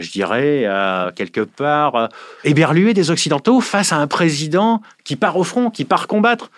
je 0.00 0.10
dirais, 0.10 0.64
euh, 0.64 1.12
quelque 1.12 1.42
part, 1.42 1.94
euh, 1.94 2.06
éberlué 2.42 2.92
des 2.92 3.12
Occidentaux 3.12 3.60
face 3.60 3.92
à 3.92 3.96
un 3.98 4.08
président 4.08 4.82
qui 5.04 5.14
part 5.14 5.36
au 5.36 5.44
front, 5.44 5.70
qui 5.70 5.84
part 5.84 6.08
combattre. 6.08 6.50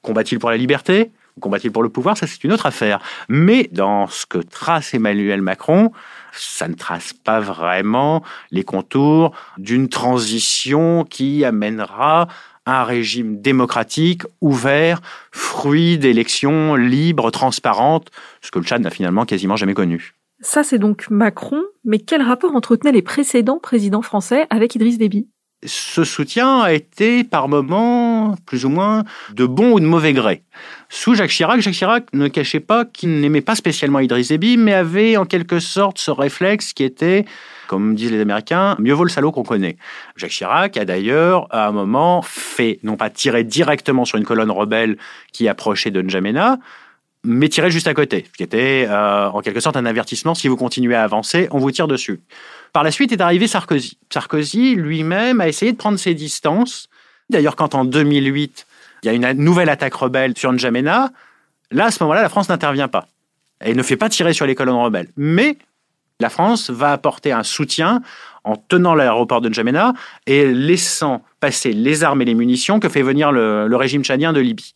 Combat-il 0.00 0.38
pour 0.38 0.50
la 0.50 0.56
liberté 0.56 1.10
Combat-il 1.40 1.72
pour 1.72 1.82
le 1.82 1.88
pouvoir? 1.88 2.16
Ça, 2.16 2.26
c'est 2.26 2.44
une 2.44 2.52
autre 2.52 2.66
affaire. 2.66 3.00
Mais 3.28 3.68
dans 3.72 4.06
ce 4.06 4.24
que 4.24 4.38
trace 4.38 4.94
Emmanuel 4.94 5.42
Macron, 5.42 5.90
ça 6.36 6.68
ne 6.68 6.74
trace 6.74 7.12
pas 7.12 7.40
vraiment 7.40 8.22
les 8.50 8.64
contours 8.64 9.32
d'une 9.58 9.88
transition 9.88 11.04
qui 11.04 11.44
amènera 11.44 12.28
un 12.66 12.84
régime 12.84 13.40
démocratique, 13.40 14.22
ouvert, 14.40 15.00
fruit 15.32 15.98
d'élections 15.98 16.76
libres, 16.76 17.30
transparentes, 17.30 18.10
ce 18.40 18.50
que 18.50 18.58
le 18.58 18.64
Tchad 18.64 18.82
n'a 18.82 18.90
finalement 18.90 19.24
quasiment 19.24 19.56
jamais 19.56 19.74
connu. 19.74 20.14
Ça, 20.40 20.62
c'est 20.62 20.78
donc 20.78 21.08
Macron, 21.10 21.62
mais 21.84 21.98
quel 21.98 22.22
rapport 22.22 22.54
entretenaient 22.54 22.92
les 22.92 23.02
précédents 23.02 23.58
présidents 23.58 24.02
français 24.02 24.46
avec 24.50 24.74
Idriss 24.74 24.98
Déby? 24.98 25.28
Ce 25.64 26.04
soutien 26.04 26.60
a 26.60 26.72
été 26.72 27.24
par 27.24 27.48
moments 27.48 28.34
plus 28.46 28.64
ou 28.64 28.68
moins 28.68 29.04
de 29.32 29.46
bon 29.46 29.72
ou 29.72 29.80
de 29.80 29.86
mauvais 29.86 30.12
gré. 30.12 30.42
Sous 30.88 31.14
Jacques 31.14 31.30
Chirac, 31.30 31.60
Jacques 31.60 31.74
Chirac 31.74 32.06
ne 32.12 32.28
cachait 32.28 32.60
pas 32.60 32.84
qu'il 32.84 33.20
n'aimait 33.20 33.40
pas 33.40 33.54
spécialement 33.54 33.98
Idriss 33.98 34.28
Déby, 34.28 34.56
mais 34.56 34.74
avait 34.74 35.16
en 35.16 35.24
quelque 35.24 35.58
sorte 35.58 35.98
ce 35.98 36.10
réflexe 36.10 36.72
qui 36.72 36.84
était, 36.84 37.24
comme 37.66 37.94
disent 37.94 38.12
les 38.12 38.20
Américains, 38.20 38.76
mieux 38.78 38.92
vaut 38.92 39.04
le 39.04 39.10
salaud 39.10 39.32
qu'on 39.32 39.42
connaît. 39.42 39.76
Jacques 40.16 40.30
Chirac 40.30 40.76
a 40.76 40.84
d'ailleurs, 40.84 41.46
à 41.50 41.66
un 41.66 41.72
moment, 41.72 42.22
fait, 42.22 42.78
non 42.82 42.96
pas 42.96 43.10
tirer 43.10 43.44
directement 43.44 44.04
sur 44.04 44.18
une 44.18 44.24
colonne 44.24 44.50
rebelle 44.50 44.96
qui 45.32 45.48
approchait 45.48 45.90
de 45.90 46.00
N'Djamena, 46.00 46.58
mais 47.24 47.48
tirer 47.48 47.70
juste 47.70 47.86
à 47.86 47.94
côté, 47.94 48.26
ce 48.30 48.36
qui 48.36 48.42
était 48.42 48.86
euh, 48.88 49.28
en 49.30 49.40
quelque 49.40 49.60
sorte 49.60 49.76
un 49.76 49.86
avertissement, 49.86 50.34
si 50.34 50.46
vous 50.48 50.56
continuez 50.56 50.94
à 50.94 51.02
avancer, 51.02 51.48
on 51.50 51.58
vous 51.58 51.70
tire 51.70 51.88
dessus. 51.88 52.20
Par 52.72 52.84
la 52.84 52.90
suite 52.90 53.12
est 53.12 53.20
arrivé 53.20 53.46
Sarkozy. 53.46 53.98
Sarkozy 54.10 54.74
lui-même 54.74 55.40
a 55.40 55.48
essayé 55.48 55.72
de 55.72 55.76
prendre 55.76 55.98
ses 55.98 56.14
distances. 56.14 56.88
D'ailleurs, 57.30 57.56
quand 57.56 57.74
en 57.74 57.84
2008, 57.84 58.66
il 59.02 59.06
y 59.06 59.08
a 59.08 59.12
une 59.12 59.42
nouvelle 59.42 59.70
attaque 59.70 59.94
rebelle 59.94 60.36
sur 60.36 60.52
N'Djamena, 60.52 61.10
là, 61.70 61.86
à 61.86 61.90
ce 61.90 62.02
moment-là, 62.02 62.22
la 62.22 62.28
France 62.28 62.48
n'intervient 62.48 62.88
pas. 62.88 63.08
Elle 63.60 63.76
ne 63.76 63.82
fait 63.82 63.96
pas 63.96 64.08
tirer 64.08 64.34
sur 64.34 64.46
les 64.46 64.54
colonnes 64.54 64.76
rebelles. 64.76 65.08
Mais 65.16 65.56
la 66.20 66.28
France 66.28 66.70
va 66.70 66.92
apporter 66.92 67.32
un 67.32 67.42
soutien 67.42 68.02
en 68.44 68.56
tenant 68.56 68.94
l'aéroport 68.94 69.40
de 69.40 69.48
N'Djamena 69.48 69.94
et 70.26 70.52
laissant 70.52 71.22
passer 71.40 71.72
les 71.72 72.04
armes 72.04 72.20
et 72.22 72.26
les 72.26 72.34
munitions 72.34 72.80
que 72.80 72.88
fait 72.88 73.02
venir 73.02 73.32
le, 73.32 73.66
le 73.66 73.76
régime 73.76 74.04
tchadien 74.04 74.32
de 74.32 74.40
Libye. 74.40 74.74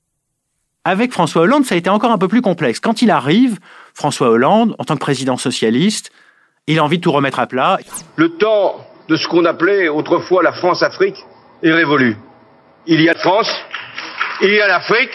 Avec 0.89 1.13
François 1.13 1.43
Hollande, 1.43 1.67
ça 1.67 1.75
a 1.75 1.79
été 1.79 1.91
encore 1.91 2.13
un 2.13 2.17
peu 2.17 2.29
plus 2.29 2.41
complexe. 2.41 2.81
Quand 2.81 3.03
il 3.03 3.11
arrive, 3.11 3.59
François 3.93 4.31
Hollande, 4.31 4.75
en 4.79 4.85
tant 4.85 4.95
que 4.95 5.01
président 5.01 5.37
socialiste, 5.37 6.11
il 6.67 6.79
a 6.79 6.83
envie 6.83 6.97
de 6.97 7.03
tout 7.03 7.13
remettre 7.13 7.41
à 7.41 7.47
plat. 7.47 7.79
Le 8.17 8.31
temps 8.31 8.77
de 9.07 9.17
ce 9.17 9.29
qu'on 9.29 9.45
appelait 9.45 9.89
autrefois 9.89 10.43
la 10.43 10.53
France-Afrique 10.53 11.27
est 11.63 11.73
révolu. 11.73 12.17
Il 12.87 13.03
y 13.03 13.11
a 13.11 13.15
France, 13.17 13.55
il 14.41 14.49
y 14.49 14.63
a 14.63 14.67
l'Afrique, 14.67 15.11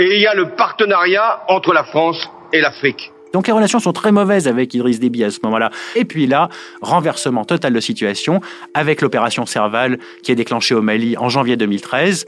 et 0.00 0.16
il 0.16 0.20
y 0.20 0.26
a 0.26 0.34
le 0.34 0.48
partenariat 0.48 1.44
entre 1.46 1.72
la 1.72 1.84
France 1.84 2.28
et 2.52 2.60
l'Afrique. 2.60 3.12
Donc 3.32 3.46
les 3.46 3.52
relations 3.52 3.78
sont 3.78 3.92
très 3.92 4.10
mauvaises 4.10 4.48
avec 4.48 4.74
Idriss 4.74 4.98
Déby 4.98 5.22
à 5.22 5.30
ce 5.30 5.38
moment-là. 5.44 5.70
Et 5.94 6.04
puis 6.04 6.26
là, 6.26 6.48
renversement 6.82 7.44
total 7.44 7.72
de 7.74 7.80
situation 7.80 8.40
avec 8.74 9.02
l'opération 9.02 9.46
Serval 9.46 10.00
qui 10.24 10.32
est 10.32 10.34
déclenchée 10.34 10.74
au 10.74 10.82
Mali 10.82 11.16
en 11.16 11.28
janvier 11.28 11.56
2013. 11.56 12.26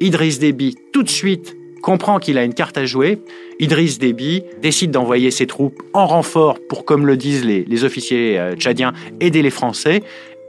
Idriss 0.00 0.38
Déby 0.38 0.76
tout 0.92 1.02
de 1.02 1.08
suite 1.08 1.56
comprend 1.82 2.18
qu'il 2.18 2.38
a 2.38 2.44
une 2.44 2.54
carte 2.54 2.78
à 2.78 2.84
jouer. 2.84 3.18
Idriss 3.58 3.98
Déby 3.98 4.42
décide 4.62 4.90
d'envoyer 4.90 5.30
ses 5.30 5.46
troupes 5.46 5.82
en 5.92 6.06
renfort 6.06 6.58
pour, 6.68 6.84
comme 6.84 7.06
le 7.06 7.16
disent 7.16 7.44
les, 7.44 7.84
officiers 7.84 8.38
euh, 8.38 8.54
tchadiens, 8.54 8.92
aider 9.20 9.42
les 9.42 9.50
Français 9.50 10.02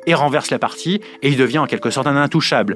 et 0.05 0.13
renverse 0.13 0.51
la 0.51 0.59
partie 0.59 1.01
et 1.21 1.29
il 1.29 1.37
devient 1.37 1.59
en 1.59 1.65
quelque 1.65 1.89
sorte 1.89 2.07
un 2.07 2.15
intouchable. 2.15 2.75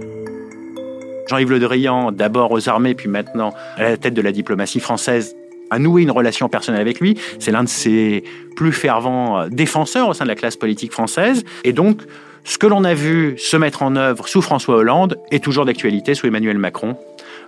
Jean-Yves 1.28 1.52
Le 1.52 1.60
Drian, 1.60 2.12
d'abord 2.12 2.52
aux 2.52 2.68
armées, 2.70 2.96
puis 2.96 3.08
maintenant 3.08 3.54
à 3.78 3.84
la 3.84 3.98
tête 3.98 4.14
de 4.14 4.22
la 4.22 4.32
diplomatie 4.32 4.80
française, 4.80 5.36
a 5.70 5.80
noué 5.80 6.02
une 6.02 6.12
relation 6.12 6.50
personnelle 6.50 6.82
avec 6.82 7.00
lui. 7.00 7.18
C'est 7.40 7.52
l'un 7.52 7.64
de 7.64 7.70
ses 7.70 8.24
plus 8.56 8.72
fervents 8.72 9.42
euh, 9.42 9.48
défenseurs 9.50 10.10
au 10.10 10.14
sein 10.14 10.26
de 10.26 10.30
la 10.30 10.36
classe 10.36 10.58
politique 10.58 10.92
française. 10.92 11.44
Et 11.64 11.74
donc, 11.74 12.02
ce 12.44 12.58
que 12.58 12.68
l'on 12.68 12.84
a 12.84 12.94
vu 12.94 13.36
se 13.38 13.58
mettre 13.58 13.84
en 13.84 13.96
œuvre 13.96 14.28
sous 14.28 14.42
François 14.42 14.76
Hollande 14.76 15.18
est 15.32 15.44
toujours 15.44 15.66
d'actualité 15.66 16.16
sous 16.16 16.28
Emmanuel 16.28 16.58
Macron 16.58 16.98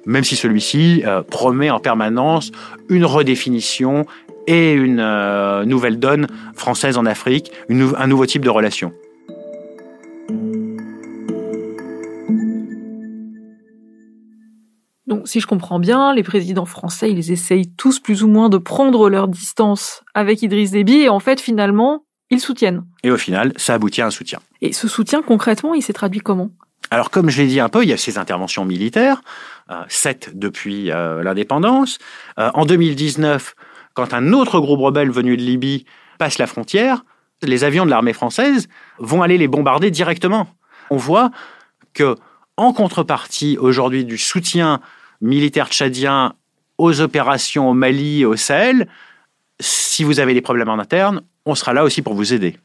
même 0.05 0.23
si 0.23 0.35
celui-ci 0.35 1.03
euh, 1.05 1.23
promet 1.23 1.69
en 1.69 1.79
permanence 1.79 2.51
une 2.89 3.05
redéfinition 3.05 4.05
et 4.47 4.73
une 4.73 4.99
euh, 4.99 5.65
nouvelle 5.65 5.99
donne 5.99 6.27
française 6.53 6.97
en 6.97 7.05
Afrique, 7.05 7.51
un 7.69 8.07
nouveau 8.07 8.25
type 8.25 8.43
de 8.43 8.49
relation. 8.49 8.93
Donc, 15.07 15.27
si 15.27 15.39
je 15.39 15.47
comprends 15.47 15.79
bien, 15.79 16.13
les 16.13 16.23
présidents 16.23 16.65
français, 16.65 17.11
ils 17.11 17.31
essayent 17.31 17.71
tous 17.75 17.99
plus 17.99 18.23
ou 18.23 18.27
moins 18.27 18.49
de 18.49 18.57
prendre 18.57 19.09
leur 19.09 19.27
distance 19.27 20.03
avec 20.13 20.41
Idriss 20.41 20.71
Déby 20.71 21.01
et 21.01 21.09
en 21.09 21.19
fait, 21.19 21.39
finalement, 21.39 22.04
ils 22.29 22.39
soutiennent. 22.39 22.85
Et 23.03 23.11
au 23.11 23.17
final, 23.17 23.53
ça 23.55 23.75
aboutit 23.75 24.01
à 24.01 24.07
un 24.07 24.11
soutien. 24.11 24.39
Et 24.61 24.73
ce 24.73 24.87
soutien, 24.87 25.21
concrètement, 25.21 25.73
il 25.73 25.81
s'est 25.81 25.93
traduit 25.93 26.19
comment? 26.19 26.49
Alors, 26.91 27.09
comme 27.09 27.29
je 27.29 27.41
l'ai 27.41 27.47
dit 27.47 27.59
un 27.59 27.69
peu, 27.69 27.83
il 27.83 27.89
y 27.89 27.93
a 27.93 27.97
ces 27.97 28.17
interventions 28.17 28.65
militaires, 28.65 29.21
euh, 29.71 29.83
sept 29.87 30.37
depuis 30.37 30.91
euh, 30.91 31.23
l'indépendance. 31.23 31.97
Euh, 32.39 32.51
en 32.53 32.65
2019, 32.65 33.55
quand 33.93 34.13
un 34.13 34.33
autre 34.33 34.59
groupe 34.59 34.81
rebelle 34.81 35.09
venu 35.09 35.37
de 35.37 35.41
Libye 35.41 35.85
passe 36.19 36.37
la 36.37 36.47
frontière, 36.47 37.03
les 37.41 37.63
avions 37.63 37.85
de 37.85 37.89
l'armée 37.89 38.13
française 38.13 38.67
vont 38.99 39.21
aller 39.21 39.37
les 39.37 39.47
bombarder 39.47 39.91
directement. 39.91 40.47
On 40.89 40.97
voit 40.97 41.31
que, 41.93 42.15
en 42.57 42.71
contrepartie 42.71 43.57
aujourd'hui 43.57 44.05
du 44.05 44.17
soutien 44.17 44.79
militaire 45.21 45.69
tchadien 45.69 46.33
aux 46.77 47.01
opérations 47.01 47.69
au 47.69 47.73
Mali 47.73 48.21
et 48.21 48.25
au 48.25 48.35
Sahel, 48.35 48.87
si 49.59 50.03
vous 50.03 50.19
avez 50.19 50.33
des 50.33 50.41
problèmes 50.41 50.69
en 50.69 50.79
interne, 50.79 51.21
on 51.45 51.55
sera 51.55 51.73
là 51.73 51.83
aussi 51.83 52.01
pour 52.01 52.13
vous 52.13 52.33
aider. 52.33 52.57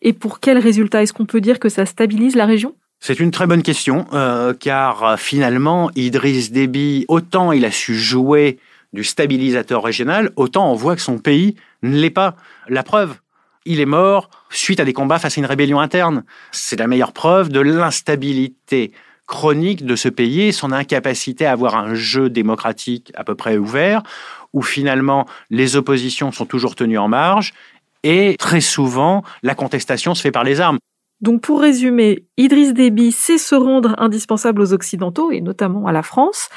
Et 0.00 0.12
pour 0.12 0.40
quel 0.40 0.58
résultat 0.58 1.02
Est-ce 1.02 1.12
qu'on 1.12 1.26
peut 1.26 1.40
dire 1.40 1.58
que 1.58 1.68
ça 1.68 1.86
stabilise 1.86 2.34
la 2.34 2.46
région? 2.46 2.74
C'est 3.00 3.18
une 3.18 3.30
très 3.30 3.46
bonne 3.46 3.62
question, 3.62 4.06
euh, 4.12 4.54
car 4.54 5.04
euh, 5.04 5.16
finalement, 5.16 5.90
Idriss 5.96 6.52
Déby, 6.52 7.04
autant 7.08 7.50
il 7.50 7.64
a 7.64 7.70
su 7.70 7.96
jouer 7.96 8.58
du 8.92 9.04
stabilisateur 9.04 9.82
régional, 9.82 10.30
autant 10.36 10.70
on 10.70 10.74
voit 10.74 10.94
que 10.96 11.02
son 11.02 11.18
pays 11.18 11.56
ne 11.82 11.96
l'est 11.98 12.10
pas. 12.10 12.36
La 12.68 12.82
preuve, 12.82 13.16
il 13.64 13.80
est 13.80 13.86
mort 13.86 14.30
suite 14.50 14.80
à 14.80 14.84
des 14.84 14.92
combats 14.92 15.18
face 15.18 15.38
à 15.38 15.40
une 15.40 15.46
rébellion 15.46 15.80
interne. 15.80 16.24
C'est 16.52 16.78
la 16.78 16.86
meilleure 16.86 17.12
preuve 17.12 17.48
de 17.48 17.60
l'instabilité 17.60 18.92
chronique 19.26 19.86
de 19.86 19.96
ce 19.96 20.08
pays 20.08 20.42
et 20.42 20.52
son 20.52 20.72
incapacité 20.72 21.46
à 21.46 21.52
avoir 21.52 21.76
un 21.76 21.94
jeu 21.94 22.28
démocratique 22.28 23.12
à 23.14 23.24
peu 23.24 23.34
près 23.34 23.56
ouvert, 23.56 24.02
où 24.52 24.62
finalement 24.62 25.26
les 25.50 25.76
oppositions 25.76 26.32
sont 26.32 26.44
toujours 26.44 26.74
tenues 26.74 26.98
en 26.98 27.08
marge 27.08 27.54
et 28.02 28.36
très 28.38 28.60
souvent 28.60 29.22
la 29.42 29.54
contestation 29.54 30.14
se 30.14 30.22
fait 30.22 30.32
par 30.32 30.44
les 30.44 30.60
armes. 30.60 30.78
Donc 31.20 31.40
pour 31.42 31.60
résumer, 31.60 32.24
Idriss 32.36 32.74
Déby 32.74 33.12
sait 33.12 33.38
se 33.38 33.54
rendre 33.54 33.94
indispensable 33.98 34.60
aux 34.60 34.72
Occidentaux 34.72 35.30
et 35.30 35.40
notamment 35.40 35.86
à 35.86 35.92
la 35.92 36.02
France, 36.02 36.48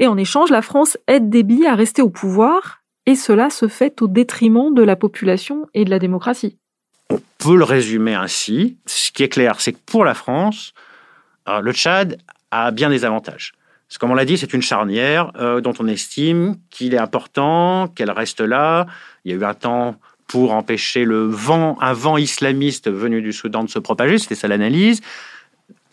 et 0.00 0.06
en 0.06 0.16
échange, 0.16 0.50
la 0.50 0.62
France 0.62 0.96
aide 1.06 1.28
Déby 1.28 1.66
à 1.66 1.74
rester 1.74 2.00
au 2.00 2.08
pouvoir, 2.08 2.82
et 3.04 3.14
cela 3.14 3.50
se 3.50 3.68
fait 3.68 4.00
au 4.00 4.08
détriment 4.08 4.74
de 4.74 4.82
la 4.82 4.96
population 4.96 5.66
et 5.74 5.84
de 5.84 5.90
la 5.90 5.98
démocratie. 5.98 6.56
On 7.10 7.20
peut 7.38 7.56
le 7.56 7.64
résumer 7.64 8.14
ainsi. 8.14 8.78
Ce 8.86 9.10
qui 9.10 9.22
est 9.22 9.28
clair, 9.28 9.60
c'est 9.60 9.72
que 9.72 9.78
pour 9.84 10.04
la 10.04 10.14
France, 10.14 10.72
euh, 11.48 11.60
le 11.60 11.72
Tchad 11.72 12.18
a 12.50 12.70
bien 12.70 12.88
des 12.88 13.04
avantages. 13.04 13.52
Parce 13.88 13.98
comme 13.98 14.10
on 14.10 14.14
l'a 14.14 14.24
dit, 14.24 14.38
c'est 14.38 14.54
une 14.54 14.62
charnière 14.62 15.32
euh, 15.36 15.60
dont 15.60 15.74
on 15.80 15.86
estime 15.86 16.56
qu'il 16.70 16.94
est 16.94 16.98
important 16.98 17.88
qu'elle 17.88 18.10
reste 18.10 18.40
là. 18.40 18.86
Il 19.24 19.32
y 19.32 19.34
a 19.34 19.38
eu 19.38 19.44
un 19.44 19.54
temps 19.54 19.96
pour 20.30 20.52
empêcher 20.52 21.02
le 21.02 21.26
vent, 21.26 21.76
un 21.80 21.92
vent 21.92 22.16
islamiste 22.16 22.88
venu 22.88 23.20
du 23.20 23.32
Soudan 23.32 23.64
de 23.64 23.68
se 23.68 23.80
propager, 23.80 24.16
c'était 24.16 24.36
ça 24.36 24.46
l'analyse, 24.46 25.00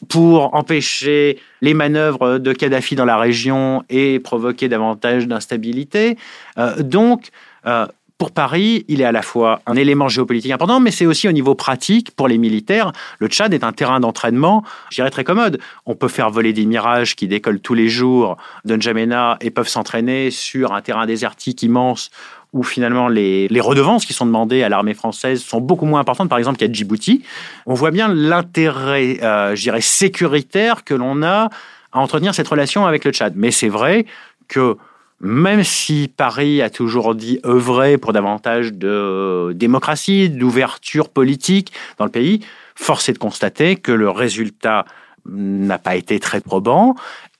pour 0.10 0.54
empêcher 0.54 1.40
les 1.62 1.74
manœuvres 1.74 2.38
de 2.38 2.54
Kadhafi 2.54 2.94
dans 2.94 3.04
la 3.04 3.18
région 3.18 3.84
et 3.90 4.20
provoquer 4.20 4.70
davantage 4.70 5.28
d'instabilité. 5.28 6.20
Euh, 6.60 6.84
donc, 6.84 7.30
euh, 7.66 7.88
pour 8.20 8.32
Paris, 8.32 8.86
il 8.88 9.02
est 9.02 9.06
à 9.06 9.12
la 9.12 9.24
fois 9.24 9.62
un 9.66 9.76
élément 9.76 10.08
géopolitique 10.08 10.52
important, 10.52 10.80
mais 10.80 10.92
c'est 10.92 11.08
aussi 11.08 11.28
au 11.28 11.32
niveau 11.32 11.56
pratique 11.56 12.12
pour 12.12 12.28
les 12.28 12.38
militaires. 12.38 12.92
Le 13.18 13.30
Tchad 13.30 13.56
est 13.56 13.64
un 13.64 13.74
terrain 13.74 14.00
d'entraînement, 14.00 14.64
je 14.92 14.98
dirais, 14.98 15.10
très 15.10 15.24
commode. 15.24 15.60
On 15.88 15.96
peut 15.96 16.08
faire 16.08 16.30
voler 16.30 16.54
des 16.54 16.68
mirages 16.68 17.16
qui 17.16 17.28
décollent 17.28 17.60
tous 17.60 17.74
les 17.74 17.90
jours 17.90 18.38
de 18.66 18.76
N'Djamena 18.76 19.38
et 19.42 19.50
peuvent 19.50 19.68
s'entraîner 19.68 20.30
sur 20.30 20.74
un 20.74 20.82
terrain 20.82 21.08
désertique 21.08 21.64
immense 21.64 22.12
où 22.58 22.64
finalement 22.64 23.08
les, 23.08 23.48
redevances 23.62 24.06
qui 24.06 24.14
sont 24.14 24.26
demandées 24.26 24.64
à 24.64 24.70
l'armée 24.70 24.96
française 24.96 25.44
sont 25.44 25.62
beaucoup 25.62 25.86
moins 25.86 26.00
importantes, 26.00 26.30
par 26.30 26.40
exemple, 26.40 26.58
qu'à 26.58 26.72
Djibouti. 26.72 27.24
On 27.66 27.76
voit 27.76 27.92
bien 27.92 28.08
l'intérêt, 28.08 29.20
euh, 29.22 29.56
je 29.56 29.62
dirais, 29.62 29.82
sécuritaire 29.82 30.84
que 30.84 30.94
l'on 30.94 31.22
a 31.22 31.50
à 31.94 32.00
entretenir 32.00 32.34
cette 32.34 32.48
relation 32.48 32.86
avec 32.86 33.06
le 33.06 33.12
Tchad. 33.12 33.34
Mais 33.36 33.52
c'est 33.52 33.70
vrai 33.70 34.06
que 34.48 34.78
même 35.20 35.64
si 35.64 36.12
Paris 36.16 36.62
a 36.62 36.70
toujours 36.70 37.16
dit 37.16 37.40
œuvrer 37.46 37.98
pour 37.98 38.14
davantage 38.14 38.74
de 38.74 39.52
démocratie, 39.54 40.30
d'ouverture 40.30 41.10
politique 41.10 41.72
dans 41.98 42.06
le 42.06 42.12
pays, 42.12 42.42
force 42.76 43.10
est 43.10 43.14
de 43.14 43.18
constater 43.18 43.76
que 43.76 43.92
le 43.92 44.10
résultat 44.10 44.86
n'a 45.26 45.78
pas 45.78 45.96
été 45.96 46.20
très 46.20 46.42
probant. 46.42 46.96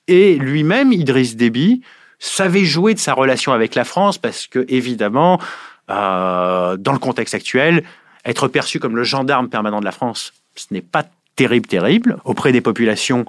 Et 0.06 0.36
lui-même, 0.36 0.92
Idriss 0.92 1.36
Déby, 1.36 1.82
savait 2.18 2.64
jouer 2.64 2.94
de 2.94 2.98
sa 2.98 3.14
relation 3.14 3.52
avec 3.52 3.74
la 3.74 3.84
France 3.84 4.18
parce 4.18 4.46
que, 4.46 4.64
évidemment, 4.68 5.40
euh, 5.90 6.76
dans 6.76 6.92
le 6.92 6.98
contexte 6.98 7.34
actuel, 7.34 7.84
être 8.24 8.48
perçu 8.48 8.80
comme 8.80 8.96
le 8.96 9.04
gendarme 9.04 9.48
permanent 9.48 9.80
de 9.80 9.84
la 9.84 9.92
France, 9.92 10.32
ce 10.54 10.66
n'est 10.70 10.82
pas 10.82 11.04
terrible, 11.36 11.66
terrible. 11.66 12.18
Auprès 12.24 12.52
des 12.52 12.60
populations 12.60 13.24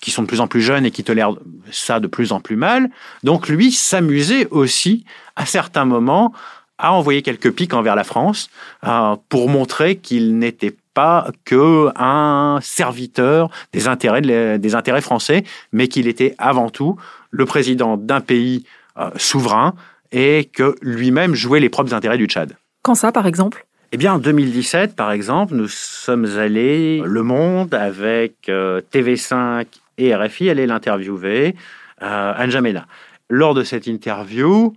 qui 0.00 0.10
sont 0.10 0.22
de 0.22 0.26
plus 0.26 0.40
en 0.40 0.46
plus 0.46 0.62
jeunes 0.62 0.84
et 0.86 0.90
qui 0.90 1.04
tolèrent 1.04 1.34
ça 1.70 2.00
de 2.00 2.06
plus 2.06 2.32
en 2.32 2.40
plus 2.40 2.56
mal. 2.56 2.90
Donc 3.22 3.48
lui 3.48 3.72
s'amusait 3.72 4.46
aussi, 4.50 5.04
à 5.36 5.46
certains 5.46 5.84
moments, 5.84 6.32
à 6.78 6.92
envoyer 6.92 7.22
quelques 7.22 7.50
pics 7.52 7.72
envers 7.72 7.96
la 7.96 8.04
France 8.04 8.50
euh, 8.84 9.16
pour 9.28 9.48
montrer 9.48 9.96
qu'il 9.96 10.38
n'était 10.38 10.76
pas 10.92 11.28
que 11.44 11.90
un 11.96 12.58
serviteur 12.62 13.50
des 13.72 13.88
intérêts, 13.88 14.58
des 14.58 14.74
intérêts 14.74 15.00
français, 15.00 15.44
mais 15.72 15.88
qu'il 15.88 16.08
était 16.08 16.34
avant 16.38 16.70
tout 16.70 16.96
le 17.30 17.44
président 17.46 17.96
d'un 17.96 18.20
pays 18.20 18.64
euh, 18.98 19.10
souverain 19.16 19.74
et 20.12 20.48
que 20.52 20.74
lui-même 20.82 21.34
jouait 21.34 21.60
les 21.60 21.68
propres 21.68 21.94
intérêts 21.94 22.18
du 22.18 22.26
Tchad. 22.26 22.56
Quand 22.82 22.94
ça, 22.94 23.12
par 23.12 23.26
exemple? 23.26 23.66
Eh 23.92 23.96
bien, 23.96 24.14
en 24.14 24.18
2017, 24.18 24.96
par 24.96 25.12
exemple, 25.12 25.54
nous 25.54 25.68
sommes 25.68 26.26
allés 26.38 27.00
Le 27.04 27.22
Monde 27.22 27.74
avec 27.74 28.48
euh, 28.48 28.80
TV5 28.92 29.66
et 29.98 30.14
RFI 30.14 30.50
allait 30.50 30.66
l'interviewer, 30.66 31.54
euh, 32.02 32.32
Anjamena. 32.38 32.86
Lors 33.28 33.54
de 33.54 33.64
cette 33.64 33.86
interview, 33.86 34.74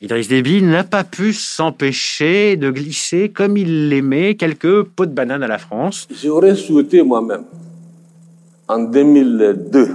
Idriss 0.00 0.28
Déby 0.28 0.62
n'a 0.62 0.84
pas 0.84 1.04
pu 1.04 1.32
s'empêcher 1.32 2.56
de 2.56 2.70
glisser, 2.70 3.30
comme 3.30 3.56
il 3.56 3.88
l'aimait, 3.88 4.34
quelques 4.34 4.82
pots 4.82 5.06
de 5.06 5.12
banane 5.12 5.42
à 5.42 5.48
la 5.48 5.58
France. 5.58 6.08
J'aurais 6.22 6.56
souhaité 6.56 7.02
moi-même, 7.02 7.44
en 8.68 8.80
2002, 8.80 9.88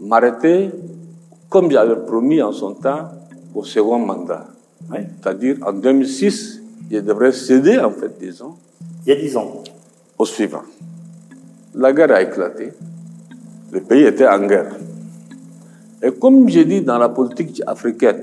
m'arrêter, 0.00 0.70
comme 1.52 1.70
j'avais 1.70 1.96
promis 1.96 2.40
en 2.40 2.52
son 2.52 2.72
temps, 2.72 3.10
au 3.54 3.62
second 3.62 3.98
mandat. 3.98 4.46
C'est-à-dire, 4.90 5.56
en 5.66 5.72
2006, 5.74 6.62
je 6.90 6.98
devrais 6.98 7.32
céder, 7.32 7.78
en 7.78 7.90
fait, 7.90 8.18
disons. 8.18 8.54
Il 9.06 9.10
y 9.10 9.12
a 9.12 9.20
dix 9.20 9.36
ans. 9.36 9.62
Au 10.18 10.24
suivant. 10.24 10.62
La 11.74 11.92
guerre 11.92 12.12
a 12.12 12.22
éclaté 12.22 12.72
le 13.72 13.80
pays 13.80 14.04
était 14.04 14.28
en 14.28 14.46
guerre. 14.46 14.70
Et 16.02 16.12
comme 16.12 16.48
j'ai 16.48 16.64
dit 16.64 16.82
dans 16.82 16.98
la 16.98 17.08
politique 17.08 17.62
africaine, 17.66 18.22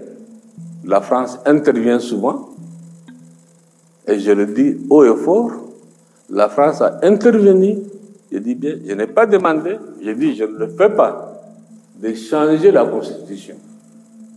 la 0.86 1.02
France 1.02 1.40
intervient 1.46 2.00
souvent, 2.00 2.50
et 4.08 4.20
je 4.20 4.32
le 4.32 4.46
dis 4.46 4.78
haut 4.90 5.04
et 5.04 5.18
fort, 5.18 5.52
la 6.30 6.50
France 6.50 6.82
a 6.82 7.00
intervenu, 7.02 7.80
je 8.32 8.38
dis 8.38 8.54
bien, 8.54 8.76
je 8.86 8.94
n'ai 8.94 9.08
pas 9.08 9.26
demandé, 9.26 9.78
je 10.04 10.12
dis 10.12 10.36
je 10.36 10.44
ne 10.44 10.58
le 10.58 10.68
fais 10.68 10.90
pas, 10.90 11.29
de 12.02 12.14
changer 12.14 12.72
la 12.72 12.86
Constitution. 12.86 13.56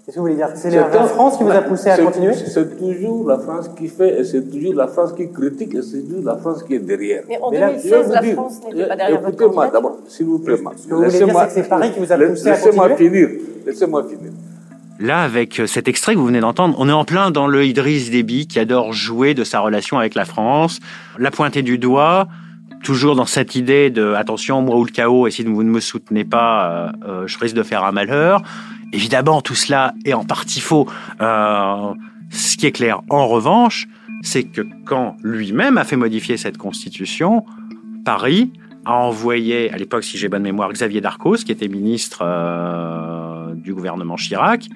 Qu'est-ce 0.05 0.17
que 0.17 0.21
vous 0.21 0.27
voulez 0.27 0.37
dire? 0.37 0.49
C'est 0.57 0.71
la 0.71 0.89
France 0.89 1.39
qui 1.39 1.45
vous 1.45 1.51
a 1.51 1.63
poussé 1.63 1.91
à 1.91 1.99
continuer? 1.99 2.35
C'est 2.35 2.77
toujours 2.77 3.29
la 3.29 3.39
France 3.39 3.71
qui 3.77 3.87
fait, 3.87 4.21
et 4.21 4.25
c'est 4.25 4.51
toujours 4.51 4.75
la 4.75 4.89
France 4.89 5.13
qui 5.13 5.31
critique, 5.31 5.75
et 5.75 5.83
c'est 5.83 6.03
toujours 6.03 6.25
la 6.25 6.37
France 6.37 6.65
qui 6.65 6.75
est 6.75 6.81
derrière. 6.81 7.23
Mais 7.29 7.39
en 7.41 7.53
2016, 7.53 8.11
la 8.11 8.23
France 8.23 8.61
n'était 8.67 8.89
pas 8.89 8.97
derrière 8.97 9.21
Écoutez-moi 9.29 9.69
d'abord, 9.69 9.99
s'il 10.09 10.27
vous 10.27 10.41
plaît. 10.41 10.57
Ce 10.57 10.89
que 10.89 10.95
vous 10.95 11.05
voulez 11.05 11.11
dire, 11.11 11.29
c'est 11.29 11.47
que 11.47 11.53
c'est 11.53 11.69
Paris 11.69 11.93
qui 11.93 12.01
vous 12.01 12.13
a 12.13 12.19
poussé 12.19 12.49
à 12.49 12.57
continuer? 12.57 12.89
Laissez-moi 12.89 12.97
finir. 12.97 13.29
Laissez-moi 13.65 14.05
finir. 14.05 14.33
Là, 14.99 15.23
avec 15.23 15.59
euh, 15.59 15.67
cet 15.67 15.89
extrait 15.89 16.15
que 16.15 16.19
vous 16.19 16.27
venez 16.27 16.41
d'entendre, 16.41 16.77
on 16.79 16.89
est 16.89 16.93
en 16.93 17.05
plein 17.05 17.31
dans 17.31 17.47
le 17.47 17.65
Idriss 17.65 18.11
Déby 18.11 18.47
qui 18.47 18.59
adore 18.59 18.93
jouer 18.93 19.35
de 19.35 19.45
sa 19.45 19.61
relation 19.61 19.99
avec 19.99 20.15
la 20.15 20.25
France, 20.25 20.81
la 21.19 21.31
pointer 21.31 21.63
du 21.63 21.79
doigt, 21.79 22.29
toujours 22.83 23.17
dans 23.17 23.27
cette 23.27 23.55
idée 23.55 23.91
de 23.91 24.13
attention, 24.15 24.61
moi 24.63 24.77
ou 24.77 24.85
le 24.85 24.91
chaos, 24.91 25.27
et 25.27 25.31
si 25.31 25.43
vous 25.43 25.63
ne 25.63 25.71
me 25.71 25.81
soutenez 25.81 26.25
pas, 26.25 26.71
euh, 26.71 26.93
euh, 27.07 27.27
je 27.27 27.39
risque 27.39 27.55
de 27.55 27.63
faire 27.63 27.85
un 27.85 27.93
malheur. 27.93 28.43
Évidemment, 28.93 29.41
tout 29.41 29.55
cela 29.55 29.95
est 30.05 30.13
en 30.13 30.25
partie 30.25 30.61
faux. 30.61 30.89
Euh, 31.21 31.95
ce 32.31 32.57
qui 32.57 32.67
est 32.67 32.73
clair, 32.73 33.01
en 33.09 33.27
revanche, 33.27 33.89
c'est 34.23 34.45
que 34.45 34.63
quand 34.85 35.17
lui-même 35.23 35.79
a 35.79 35.85
fait 35.85 35.97
modifier 35.97 36.37
cette 36.37 36.59
constitution, 36.59 37.45
Paris 38.05 38.53
a 38.85 38.95
envoyé, 38.95 39.73
à 39.73 39.77
l'époque, 39.77 40.05
si 40.05 40.19
j'ai 40.19 40.29
bonne 40.29 40.43
mémoire, 40.43 40.73
Xavier 40.73 41.01
Darcos, 41.01 41.37
qui 41.37 41.53
était 41.53 41.69
ministre 41.69 42.25
du 43.55 43.73
gouvernement 43.75 44.17
Chirac, 44.17 44.69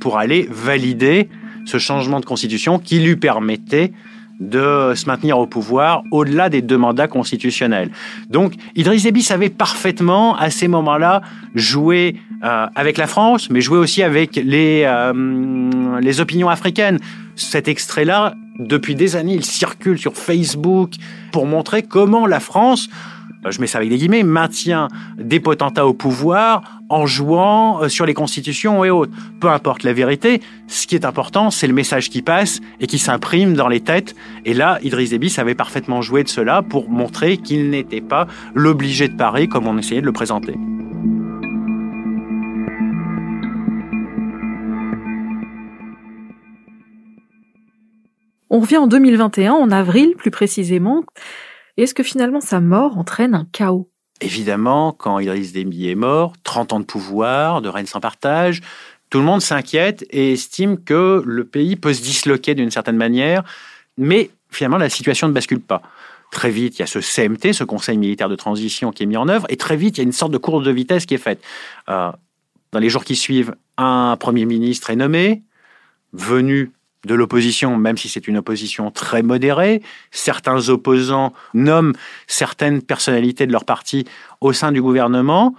pour 0.00 0.18
aller 0.18 0.48
valider 0.50 1.28
ce 1.64 1.78
changement 1.78 2.20
de 2.20 2.24
constitution 2.24 2.78
qui 2.78 2.98
lui 2.98 3.16
permettait 3.16 3.92
de 4.40 4.92
se 4.94 5.06
maintenir 5.06 5.38
au 5.38 5.46
pouvoir 5.46 6.02
au-delà 6.10 6.48
des 6.48 6.62
deux 6.62 6.78
mandats 6.78 7.08
constitutionnels. 7.08 7.90
Donc 8.30 8.54
Idriss 8.74 9.04
Déby 9.04 9.22
savait 9.22 9.48
parfaitement 9.48 10.36
à 10.36 10.50
ces 10.50 10.68
moments-là 10.68 11.22
jouer 11.54 12.16
euh, 12.42 12.66
avec 12.74 12.98
la 12.98 13.06
France, 13.06 13.48
mais 13.50 13.60
jouer 13.60 13.78
aussi 13.78 14.02
avec 14.02 14.36
les, 14.36 14.82
euh, 14.84 16.00
les 16.00 16.20
opinions 16.20 16.48
africaines. 16.48 16.98
Cet 17.36 17.68
extrait-là, 17.68 18.34
depuis 18.58 18.94
des 18.94 19.16
années, 19.16 19.34
il 19.34 19.44
circule 19.44 19.98
sur 19.98 20.14
Facebook 20.14 20.92
pour 21.32 21.46
montrer 21.46 21.82
comment 21.82 22.26
la 22.26 22.40
France 22.40 22.88
je 23.50 23.60
mets 23.60 23.66
ça 23.66 23.78
avec 23.78 23.90
des 23.90 23.98
guillemets, 23.98 24.22
maintient 24.22 24.88
des 25.18 25.40
potentats 25.40 25.86
au 25.86 25.94
pouvoir 25.94 26.62
en 26.88 27.06
jouant 27.06 27.82
euh, 27.82 27.88
sur 27.88 28.06
les 28.06 28.14
constitutions 28.14 28.84
et 28.84 28.90
autres. 28.90 29.12
Peu 29.40 29.48
importe 29.48 29.82
la 29.82 29.92
vérité, 29.92 30.40
ce 30.66 30.86
qui 30.86 30.94
est 30.94 31.04
important, 31.04 31.50
c'est 31.50 31.66
le 31.66 31.74
message 31.74 32.10
qui 32.10 32.22
passe 32.22 32.60
et 32.80 32.86
qui 32.86 32.98
s'imprime 32.98 33.54
dans 33.54 33.68
les 33.68 33.80
têtes. 33.80 34.14
Et 34.44 34.54
là, 34.54 34.78
Idriss 34.82 35.10
Déby 35.10 35.30
savait 35.30 35.54
parfaitement 35.54 36.02
jouer 36.02 36.22
de 36.22 36.28
cela 36.28 36.62
pour 36.62 36.88
montrer 36.88 37.36
qu'il 37.38 37.70
n'était 37.70 38.00
pas 38.00 38.26
l'obligé 38.54 39.08
de 39.08 39.16
Paris 39.16 39.48
comme 39.48 39.66
on 39.66 39.78
essayait 39.78 40.00
de 40.00 40.06
le 40.06 40.12
présenter. 40.12 40.54
On 48.50 48.60
revient 48.60 48.76
en 48.76 48.86
2021, 48.86 49.52
en 49.52 49.70
avril 49.72 50.14
plus 50.16 50.30
précisément. 50.30 51.02
Est-ce 51.76 51.94
que 51.94 52.02
finalement 52.02 52.40
sa 52.40 52.60
mort 52.60 52.98
entraîne 52.98 53.34
un 53.34 53.46
chaos? 53.50 53.90
Évidemment, 54.20 54.92
quand 54.92 55.18
Idriss 55.18 55.52
Déby 55.52 55.88
est 55.88 55.96
mort, 55.96 56.34
30 56.44 56.72
ans 56.72 56.80
de 56.80 56.84
pouvoir, 56.84 57.62
de 57.62 57.68
règne 57.68 57.86
sans 57.86 58.00
partage, 58.00 58.60
tout 59.10 59.18
le 59.18 59.24
monde 59.24 59.42
s'inquiète 59.42 60.04
et 60.10 60.32
estime 60.32 60.82
que 60.82 61.22
le 61.24 61.44
pays 61.44 61.76
peut 61.76 61.92
se 61.92 62.02
disloquer 62.02 62.54
d'une 62.54 62.70
certaine 62.70 62.96
manière, 62.96 63.42
mais 63.98 64.30
finalement 64.50 64.78
la 64.78 64.88
situation 64.88 65.28
ne 65.28 65.32
bascule 65.32 65.60
pas. 65.60 65.82
Très 66.30 66.50
vite, 66.50 66.78
il 66.78 66.80
y 66.80 66.82
a 66.82 66.86
ce 66.86 67.00
CMT, 67.00 67.52
ce 67.52 67.64
Conseil 67.64 67.98
militaire 67.98 68.28
de 68.28 68.36
transition 68.36 68.90
qui 68.90 69.02
est 69.02 69.06
mis 69.06 69.16
en 69.16 69.28
œuvre, 69.28 69.46
et 69.48 69.56
très 69.56 69.76
vite, 69.76 69.98
il 69.98 70.00
y 70.00 70.04
a 70.04 70.04
une 70.04 70.12
sorte 70.12 70.32
de 70.32 70.38
courbe 70.38 70.64
de 70.64 70.70
vitesse 70.70 71.06
qui 71.06 71.14
est 71.14 71.18
faite. 71.18 71.40
Euh, 71.88 72.10
dans 72.72 72.80
les 72.80 72.88
jours 72.88 73.04
qui 73.04 73.14
suivent, 73.14 73.54
un 73.76 74.16
Premier 74.18 74.46
ministre 74.46 74.90
est 74.90 74.96
nommé, 74.96 75.42
venu 76.12 76.72
de 77.04 77.14
l'opposition, 77.14 77.76
même 77.76 77.96
si 77.96 78.08
c'est 78.08 78.28
une 78.28 78.38
opposition 78.38 78.90
très 78.90 79.22
modérée. 79.22 79.82
Certains 80.10 80.68
opposants 80.68 81.32
nomment 81.52 81.94
certaines 82.26 82.82
personnalités 82.82 83.46
de 83.46 83.52
leur 83.52 83.64
parti 83.64 84.04
au 84.40 84.52
sein 84.52 84.72
du 84.72 84.82
gouvernement. 84.82 85.54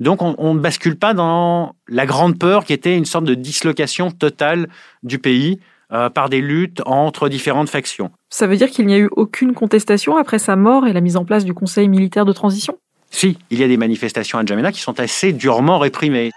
Donc 0.00 0.20
on, 0.20 0.54
ne 0.54 0.58
bascule 0.58 0.96
pas 0.96 1.14
dans 1.14 1.76
la 1.86 2.06
grande 2.06 2.38
peur 2.38 2.64
qui 2.64 2.72
était 2.72 2.96
une 2.96 3.04
sorte 3.04 3.24
de 3.24 3.34
dislocation 3.34 4.10
totale 4.10 4.68
du 5.04 5.18
pays 5.18 5.60
euh, 5.92 6.10
par 6.10 6.28
des 6.28 6.40
luttes 6.40 6.82
entre 6.86 7.28
différentes 7.28 7.68
factions. 7.68 8.10
Ça 8.28 8.46
veut 8.48 8.56
dire 8.56 8.68
qu'il 8.68 8.86
n'y 8.86 8.94
a 8.94 8.98
eu 8.98 9.08
aucune 9.12 9.54
contestation 9.54 10.16
après 10.16 10.40
sa 10.40 10.56
mort 10.56 10.86
et 10.88 10.92
la 10.92 11.00
mise 11.00 11.16
en 11.16 11.24
place 11.24 11.44
du 11.44 11.54
Conseil 11.54 11.88
militaire 11.88 12.24
de 12.24 12.32
transition? 12.32 12.78
Si, 13.10 13.38
il 13.50 13.60
y 13.60 13.62
a 13.62 13.68
des 13.68 13.76
manifestations 13.76 14.38
à 14.38 14.42
N'Djamena 14.42 14.72
qui 14.72 14.80
sont 14.80 14.98
assez 14.98 15.32
durement 15.32 15.78
réprimées. 15.78 16.32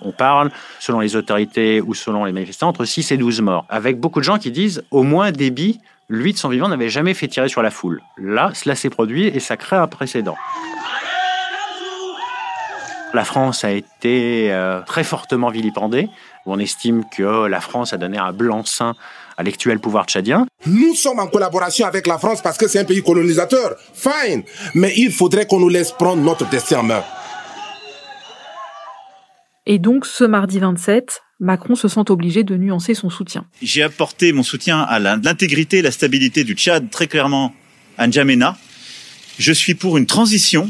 On 0.00 0.12
parle, 0.12 0.50
selon 0.80 1.00
les 1.00 1.16
autorités 1.16 1.80
ou 1.80 1.94
selon 1.94 2.24
les 2.24 2.32
manifestants, 2.32 2.68
entre 2.68 2.84
6 2.84 3.12
et 3.12 3.16
12 3.16 3.42
morts, 3.42 3.66
avec 3.68 4.00
beaucoup 4.00 4.20
de 4.20 4.24
gens 4.24 4.38
qui 4.38 4.50
disent 4.50 4.82
au 4.90 5.02
moins 5.02 5.30
Déby, 5.30 5.80
lui 6.08 6.32
de 6.32 6.38
son 6.38 6.48
vivant, 6.48 6.68
n'avait 6.68 6.88
jamais 6.88 7.14
fait 7.14 7.28
tirer 7.28 7.48
sur 7.48 7.62
la 7.62 7.70
foule. 7.70 8.00
Là, 8.18 8.50
cela 8.54 8.74
s'est 8.74 8.90
produit 8.90 9.26
et 9.26 9.40
ça 9.40 9.56
crée 9.56 9.76
un 9.76 9.86
précédent. 9.86 10.36
La 13.14 13.24
France 13.24 13.62
a 13.64 13.70
été 13.70 14.50
euh, 14.50 14.80
très 14.86 15.04
fortement 15.04 15.50
vilipendée. 15.50 16.08
On 16.46 16.58
estime 16.58 17.04
que 17.14 17.46
la 17.46 17.60
France 17.60 17.92
a 17.92 17.98
donné 17.98 18.16
un 18.16 18.32
blanc-seing 18.32 18.94
à 19.36 19.42
l'actuel 19.42 19.80
pouvoir 19.80 20.06
tchadien. 20.06 20.46
Nous 20.66 20.94
sommes 20.94 21.18
en 21.18 21.26
collaboration 21.26 21.86
avec 21.86 22.06
la 22.06 22.18
France 22.18 22.40
parce 22.40 22.56
que 22.56 22.66
c'est 22.68 22.78
un 22.78 22.84
pays 22.84 23.02
colonisateur. 23.02 23.76
Fine. 23.92 24.44
Mais 24.74 24.94
il 24.96 25.12
faudrait 25.12 25.46
qu'on 25.46 25.60
nous 25.60 25.68
laisse 25.68 25.92
prendre 25.92 26.22
notre 26.22 26.48
destin 26.48 26.78
en 26.78 26.84
main. 26.84 27.04
Et 29.64 29.78
donc, 29.78 30.06
ce 30.06 30.24
mardi 30.24 30.58
27, 30.58 31.22
Macron 31.38 31.76
se 31.76 31.86
sent 31.86 32.10
obligé 32.10 32.42
de 32.42 32.56
nuancer 32.56 32.94
son 32.94 33.10
soutien. 33.10 33.46
J'ai 33.62 33.82
apporté 33.82 34.32
mon 34.32 34.42
soutien 34.42 34.80
à 34.80 34.98
l'intégrité 34.98 35.78
et 35.78 35.82
la 35.82 35.92
stabilité 35.92 36.42
du 36.42 36.54
Tchad, 36.54 36.90
très 36.90 37.06
clairement 37.06 37.54
à 37.96 38.06
N'Djamena. 38.06 38.56
Je 39.38 39.52
suis 39.52 39.74
pour 39.74 39.98
une 39.98 40.06
transition 40.06 40.68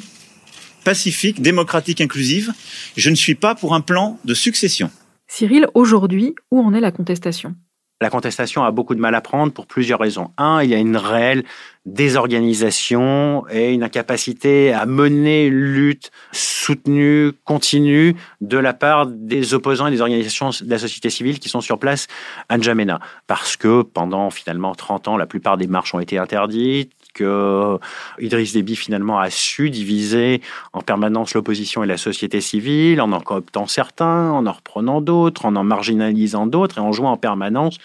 pacifique, 0.85 1.41
démocratique, 1.41 2.01
inclusive. 2.01 2.53
Je 2.97 3.09
ne 3.09 3.15
suis 3.15 3.35
pas 3.35 3.55
pour 3.55 3.75
un 3.75 3.81
plan 3.81 4.19
de 4.25 4.35
succession. 4.35 4.91
Cyril, 5.27 5.69
aujourd'hui, 5.73 6.35
où 6.51 6.61
en 6.61 6.75
est 6.75 6.81
la 6.81 6.93
contestation? 6.93 7.55
La 8.03 8.11
contestation 8.11 8.65
a 8.65 8.71
beaucoup 8.71 8.95
de 8.95 9.01
mal 9.01 9.15
à 9.15 9.21
prendre 9.21 9.53
pour 9.53 9.67
plusieurs 9.67 10.01
raisons. 10.01 10.31
Un, 10.37 10.63
il 10.63 10.71
y 10.71 10.75
a 10.75 10.79
une 10.79 10.97
réelle 10.97 11.45
désorganisation 11.87 13.45
et 13.51 13.73
une 13.73 13.83
incapacité 13.83 14.73
à 14.73 14.87
mener 14.87 15.47
une 15.47 15.55
lutte 15.55 16.11
soutenue, 16.31 17.33
continue 17.45 18.15
de 18.41 18.59
la 18.59 18.73
part 18.73 19.07
des 19.07 19.55
opposants 19.55 19.89
et 19.89 19.91
des 19.91 20.01
organisations 20.01 20.51
de 20.51 20.71
la 20.71 20.79
société 20.79 21.11
civile 21.11 21.41
qui 21.41 21.49
sont 21.49 21.61
sur 21.61 21.79
place 21.79 22.07
à 22.49 22.59
N'Djamena. 22.59 23.01
Parce 23.27 23.57
que 23.57 23.83
pendant 23.83 24.31
finalement 24.31 24.75
30 24.75 25.09
ans, 25.09 25.17
la 25.17 25.27
plupart 25.27 25.57
des 25.57 25.67
marches 25.67 25.95
ont 25.95 26.01
été 26.01 26.19
interdites, 26.19 26.93
que 27.13 27.79
Idriss 28.19 28.53
Déby 28.53 28.77
finalement 28.77 29.19
a 29.19 29.31
su 29.31 29.71
diviser 29.71 30.41
en 30.73 30.81
permanence 30.81 31.35
l'opposition 31.35 31.83
et 31.85 31.87
la 31.87 31.97
société 31.97 32.41
civile, 32.41 33.01
en 33.01 33.13
en 33.13 33.21
cooptant 33.21 33.67
certains, 33.67 34.31
en 34.31 34.47
en 34.47 34.53
reprenant 34.53 35.01
d'autres, 35.01 35.45
en 35.45 35.57
en 35.57 35.65
marginalisant 35.65 36.47
d'autres 36.47 36.79
et 36.79 36.81
en 36.81 36.93
jouant 36.93 37.13
en 37.13 37.17
permanence 37.17 37.79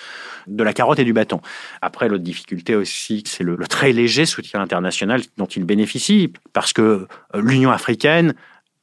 de 0.48 0.64
la 0.64 0.74
carotte 0.74 1.00
et 1.00 1.04
du 1.04 1.14
bâton. 1.14 1.42
Après, 1.82 2.08
l'autre 2.08 2.24
difficulté 2.24 2.76
aussi, 2.76 3.24
c'est 3.26 3.44
le, 3.44 3.58
très 3.68 3.92
léger 3.92 4.26
soutien 4.26 4.62
international 4.62 5.22
dont 5.38 5.46
il 5.46 5.66
bénéficie, 5.66 6.32
parce 6.54 6.74
que 6.74 6.82
euh, 6.82 7.08
l'Union 7.42 7.72
africaine 7.72 8.34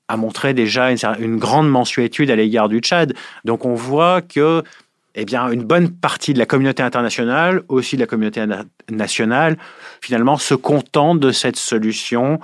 a 0.09 0.17
montré 0.17 0.53
déjà 0.53 0.91
une, 0.91 0.99
une 1.19 1.39
grande 1.39 1.71
mensuétude 1.71 2.31
à 2.31 2.37
l'égard 2.37 2.69
du 2.69 2.81
Tchad. 2.81 3.15
Donc 3.45 3.65
on 3.65 3.75
voit 3.75 4.21
que 4.21 4.63
eh 5.15 5.25
bien, 5.25 5.51
une 5.51 5.63
bonne 5.63 5.91
partie 5.91 6.35
de 6.35 6.39
la 6.39 6.47
communauté 6.47 6.83
internationale, 6.83 7.63
aussi 7.69 7.97
de 7.97 8.01
la 8.01 8.07
communauté 8.07 8.45
nationale, 8.91 9.57
finalement, 10.01 10.37
se 10.39 10.55
contente 10.55 11.21
de 11.21 11.31
cette 11.31 11.57
solution 11.57 12.41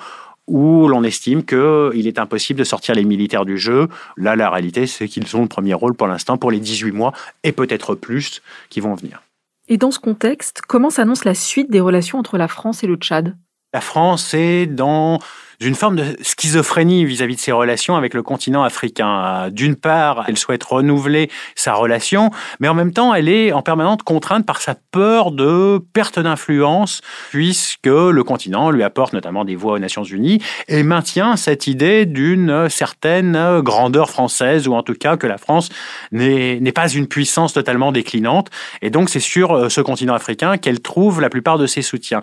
où 0.47 0.89
l'on 0.89 1.05
estime 1.05 1.45
qu'il 1.45 2.07
est 2.07 2.19
impossible 2.19 2.59
de 2.59 2.65
sortir 2.65 2.95
les 2.95 3.05
militaires 3.05 3.45
du 3.45 3.57
jeu. 3.57 3.89
Là, 4.17 4.35
la 4.35 4.51
réalité, 4.51 4.87
c'est 4.87 5.07
qu'ils 5.07 5.37
ont 5.37 5.43
le 5.43 5.49
premier 5.49 5.75
rôle 5.75 5.95
pour 5.95 6.09
l'instant 6.09 6.37
pour 6.37 6.51
les 6.51 6.59
18 6.59 6.93
mois 6.93 7.13
et 7.45 7.53
peut-être 7.53 7.95
plus 7.95 8.43
qui 8.69 8.81
vont 8.81 8.95
venir. 8.95 9.23
Et 9.69 9.77
dans 9.77 9.93
ce 9.93 10.01
contexte, 10.01 10.63
comment 10.67 10.91
s'annonce 10.91 11.25
la 11.25 11.35
suite 11.35 11.71
des 11.71 11.81
relations 11.81 12.19
entre 12.19 12.37
la 12.37 12.49
France 12.49 12.83
et 12.83 12.89
le 12.89 12.97
Tchad? 12.97 13.37
La 13.73 13.81
France 13.81 14.35
est 14.35 14.67
dans 14.67 15.21
d'une 15.61 15.75
forme 15.75 15.97
de 15.97 16.17
schizophrénie 16.23 17.05
vis-à-vis 17.05 17.37
de 17.37 17.41
ses 17.41 17.53
relations 17.53 17.95
avec 17.95 18.15
le 18.15 18.23
continent 18.23 18.63
africain. 18.63 19.51
D'une 19.51 19.77
part, 19.77 20.25
elle 20.27 20.39
souhaite 20.39 20.65
renouveler 20.65 21.31
sa 21.55 21.75
relation, 21.75 22.31
mais 22.61 22.69
en 22.69 22.75
même 22.75 22.93
temps, 22.93 23.15
elle 23.15 23.29
est 23.29 23.53
en 23.53 23.61
permanente 23.61 24.03
contrainte 24.03 24.47
par 24.47 24.63
sa 24.63 24.75
peur 24.75 25.33
de 25.33 25.79
perte 25.93 26.19
d'influence, 26.19 27.03
puisque 27.29 27.87
le 27.87 28.25
continent 28.25 28.71
lui 28.71 28.83
apporte 28.83 29.13
notamment 29.13 29.45
des 29.45 29.55
voix 29.55 29.75
aux 29.75 29.79
Nations 29.79 30.03
Unies 30.03 30.43
et 30.67 30.83
maintient 30.83 31.37
cette 31.37 31.67
idée 31.67 32.07
d'une 32.07 32.71
certaine 32.71 33.61
grandeur 33.61 34.09
française, 34.09 34.67
ou 34.67 34.73
en 34.73 34.83
tout 34.83 34.95
cas 34.95 35.19
que 35.19 35.27
la 35.27 35.37
France 35.37 35.69
n'est 36.11 36.73
pas 36.73 36.89
une 36.89 37.07
puissance 37.07 37.53
totalement 37.53 37.93
déclinante. 37.93 38.49
Et 38.81 38.89
donc, 38.89 39.11
c'est 39.11 39.21
sur 39.21 39.53
euh, 39.53 39.69
ce 39.69 39.83
continent 39.83 40.15
africain 40.15 40.57
qu'elle 40.57 40.81
trouve 40.81 41.21
la 41.21 41.29
plupart 41.29 41.59
de 41.59 41.67
ses 41.67 41.83
soutiens. 41.83 42.23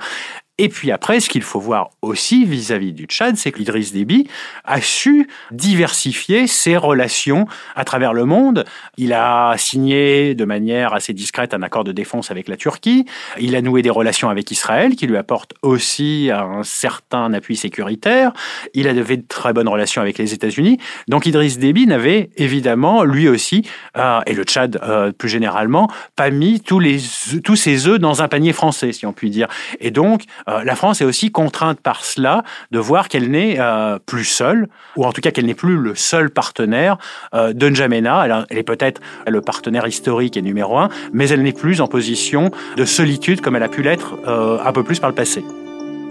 Et 0.59 0.69
puis 0.69 0.91
après, 0.91 1.19
ce 1.19 1.29
qu'il 1.29 1.43
faut 1.43 1.59
voir 1.59 1.91
aussi 2.01 2.45
vis-à-vis 2.45 2.93
du 2.93 3.05
Tchad, 3.05 3.37
c'est 3.37 3.51
que 3.51 3.59
l'Idriss 3.59 3.93
Déby 3.93 4.27
a 4.65 4.81
su 4.81 5.27
diversifier 5.51 6.47
ses 6.47 6.77
relations 6.77 7.47
à 7.75 7.83
travers 7.83 8.13
le 8.13 8.25
monde. 8.25 8.65
Il 8.97 9.13
a 9.13 9.55
signé 9.57 10.35
de 10.35 10.45
manière 10.45 10.93
assez 10.93 11.13
discrète 11.13 11.53
un 11.53 11.61
accord 11.61 11.83
de 11.83 11.91
défense 11.91 12.31
avec 12.31 12.47
la 12.47 12.57
Turquie. 12.57 13.05
Il 13.39 13.55
a 13.55 13.61
noué 13.61 13.81
des 13.81 13.89
relations 13.89 14.29
avec 14.29 14.49
Israël 14.49 14.95
qui 14.95 15.05
lui 15.05 15.17
apportent 15.17 15.53
aussi 15.61 16.29
un 16.33 16.63
certain 16.63 17.33
appui 17.33 17.55
sécuritaire. 17.55 18.31
Il 18.73 18.87
a 18.87 18.93
de 18.93 19.15
très 19.27 19.53
bonnes 19.53 19.69
relations 19.69 20.01
avec 20.01 20.17
les 20.17 20.33
États-Unis. 20.33 20.79
Donc 21.07 21.25
Idriss 21.25 21.59
Déby 21.59 21.87
n'avait 21.87 22.29
évidemment, 22.35 23.03
lui 23.03 23.27
aussi, 23.27 23.63
euh, 23.97 24.19
et 24.25 24.33
le 24.33 24.43
Tchad 24.43 24.79
euh, 24.83 25.11
plus 25.11 25.29
généralement, 25.29 25.87
pas 26.15 26.29
mis 26.29 26.61
tous, 26.61 26.79
les, 26.79 26.97
tous 27.43 27.55
ses 27.55 27.87
œufs 27.87 27.99
dans 27.99 28.21
un 28.21 28.27
panier 28.27 28.53
français, 28.53 28.91
si 28.91 29.05
on 29.05 29.13
peut 29.13 29.29
dire. 29.29 29.47
Et 29.79 29.91
donc, 29.91 30.23
euh, 30.49 30.63
la 30.63 30.75
France 30.75 31.01
est 31.01 31.05
aussi 31.05 31.31
contrainte 31.31 31.79
par 31.81 32.03
cela 32.03 32.43
de 32.71 32.79
voir 32.79 33.09
qu'elle 33.09 33.29
n'est 33.31 33.57
euh, 33.59 33.99
plus 34.05 34.25
seule, 34.25 34.67
ou 34.95 35.05
en 35.05 35.11
tout 35.11 35.21
cas 35.21 35.31
qu'elle 35.31 35.45
n'est 35.45 35.53
plus 35.53 35.77
le 35.77 35.95
seul 35.95 36.29
partenaire 36.29 36.97
euh, 37.33 37.53
de 37.53 37.69
N'Djamena. 37.69 38.25
Elle, 38.25 38.45
elle 38.49 38.57
est 38.57 38.63
peut-être 38.63 39.01
le 39.27 39.41
partenaire 39.41 39.87
historique 39.87 40.37
et 40.37 40.41
numéro 40.41 40.77
un, 40.77 40.89
mais 41.13 41.29
elle 41.29 41.43
n'est 41.43 41.53
plus 41.53 41.81
en 41.81 41.87
position 41.87 42.51
de 42.75 42.85
solitude 42.85 43.41
comme 43.41 43.55
elle 43.55 43.63
a 43.63 43.69
pu 43.69 43.81
l'être 43.81 44.15
un 44.27 44.71
peu 44.71 44.83
plus 44.83 44.99
par 44.99 45.09
le 45.09 45.15
passé. 45.15 45.43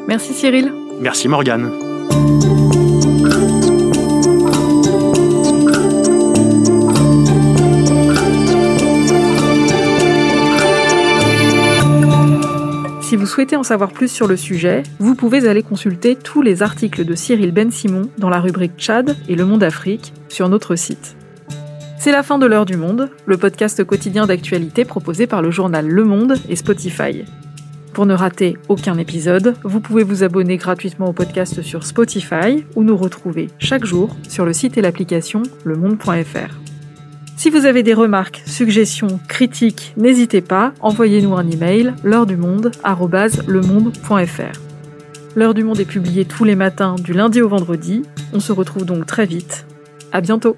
Merci 0.07 0.33
Cyril. 0.33 0.73
Merci 1.01 1.29
Morgane. 1.29 1.96
Si 13.07 13.15
vous 13.15 13.27
souhaitez 13.27 13.55
en 13.55 13.63
savoir 13.63 13.93
plus 13.93 14.11
sur 14.11 14.27
le 14.27 14.37
sujet, 14.37 14.83
vous 14.99 15.15
pouvez 15.15 15.47
aller 15.47 15.63
consulter 15.63 16.17
tous 16.17 16.43
les 16.43 16.65
articles 16.65 17.05
de 17.05 17.15
Cyril 17.15 17.53
Ben 17.53 17.71
Simon 17.71 18.11
dans 18.19 18.29
la 18.29 18.41
rubrique 18.41 18.77
Tchad 18.77 19.17
et 19.29 19.37
Le 19.37 19.45
Monde 19.45 19.63
Afrique 19.63 20.13
sur 20.29 20.49
notre 20.49 20.75
site. 20.75 21.17
C'est 22.01 22.11
la 22.11 22.25
fin 22.25 22.37
de 22.37 22.47
l'heure 22.47 22.67
du 22.67 22.77
monde, 22.77 23.09
le 23.25 23.37
podcast 23.37 23.85
quotidien 23.85 24.27
d'actualité 24.27 24.85
proposé 24.85 25.29
par 25.29 25.41
le 25.41 25.53
journal 25.53 25.87
Le 25.87 26.03
Monde 26.03 26.35
et 26.49 26.57
Spotify. 26.57 27.23
Pour 27.93 28.07
ne 28.07 28.15
rater 28.15 28.57
aucun 28.69 28.99
épisode, 28.99 29.55
vous 29.63 29.79
pouvez 29.79 30.03
vous 30.03 30.25
abonner 30.25 30.57
gratuitement 30.57 31.11
au 31.11 31.13
podcast 31.13 31.63
sur 31.63 31.87
Spotify 31.87 32.65
ou 32.75 32.83
nous 32.83 32.97
retrouver 32.97 33.51
chaque 33.61 33.85
jour 33.85 34.17
sur 34.29 34.45
le 34.45 34.53
site 34.53 34.79
et 34.79 34.83
l'application 34.83 35.45
lemonde.fr. 35.65 36.76
Si 37.37 37.51
vous 37.51 37.67
avez 37.67 37.83
des 37.83 37.93
remarques, 37.93 38.43
suggestions, 38.47 39.21
critiques, 39.29 39.93
n'hésitez 39.99 40.41
pas, 40.41 40.73
envoyez-nous 40.81 41.35
un 41.35 41.47
email 41.51 41.93
l'heure 42.03 42.25
du 42.25 42.39
monde. 42.39 42.71
L'heure 45.35 45.53
du 45.53 45.63
monde 45.63 45.79
est 45.79 45.85
publiée 45.85 46.25
tous 46.25 46.45
les 46.45 46.57
matins 46.57 46.95
du 46.95 47.13
lundi 47.13 47.43
au 47.43 47.49
vendredi. 47.49 48.03
On 48.33 48.41
se 48.41 48.53
retrouve 48.53 48.87
donc 48.87 49.05
très 49.05 49.27
vite. 49.27 49.67
À 50.13 50.23
bientôt. 50.23 50.57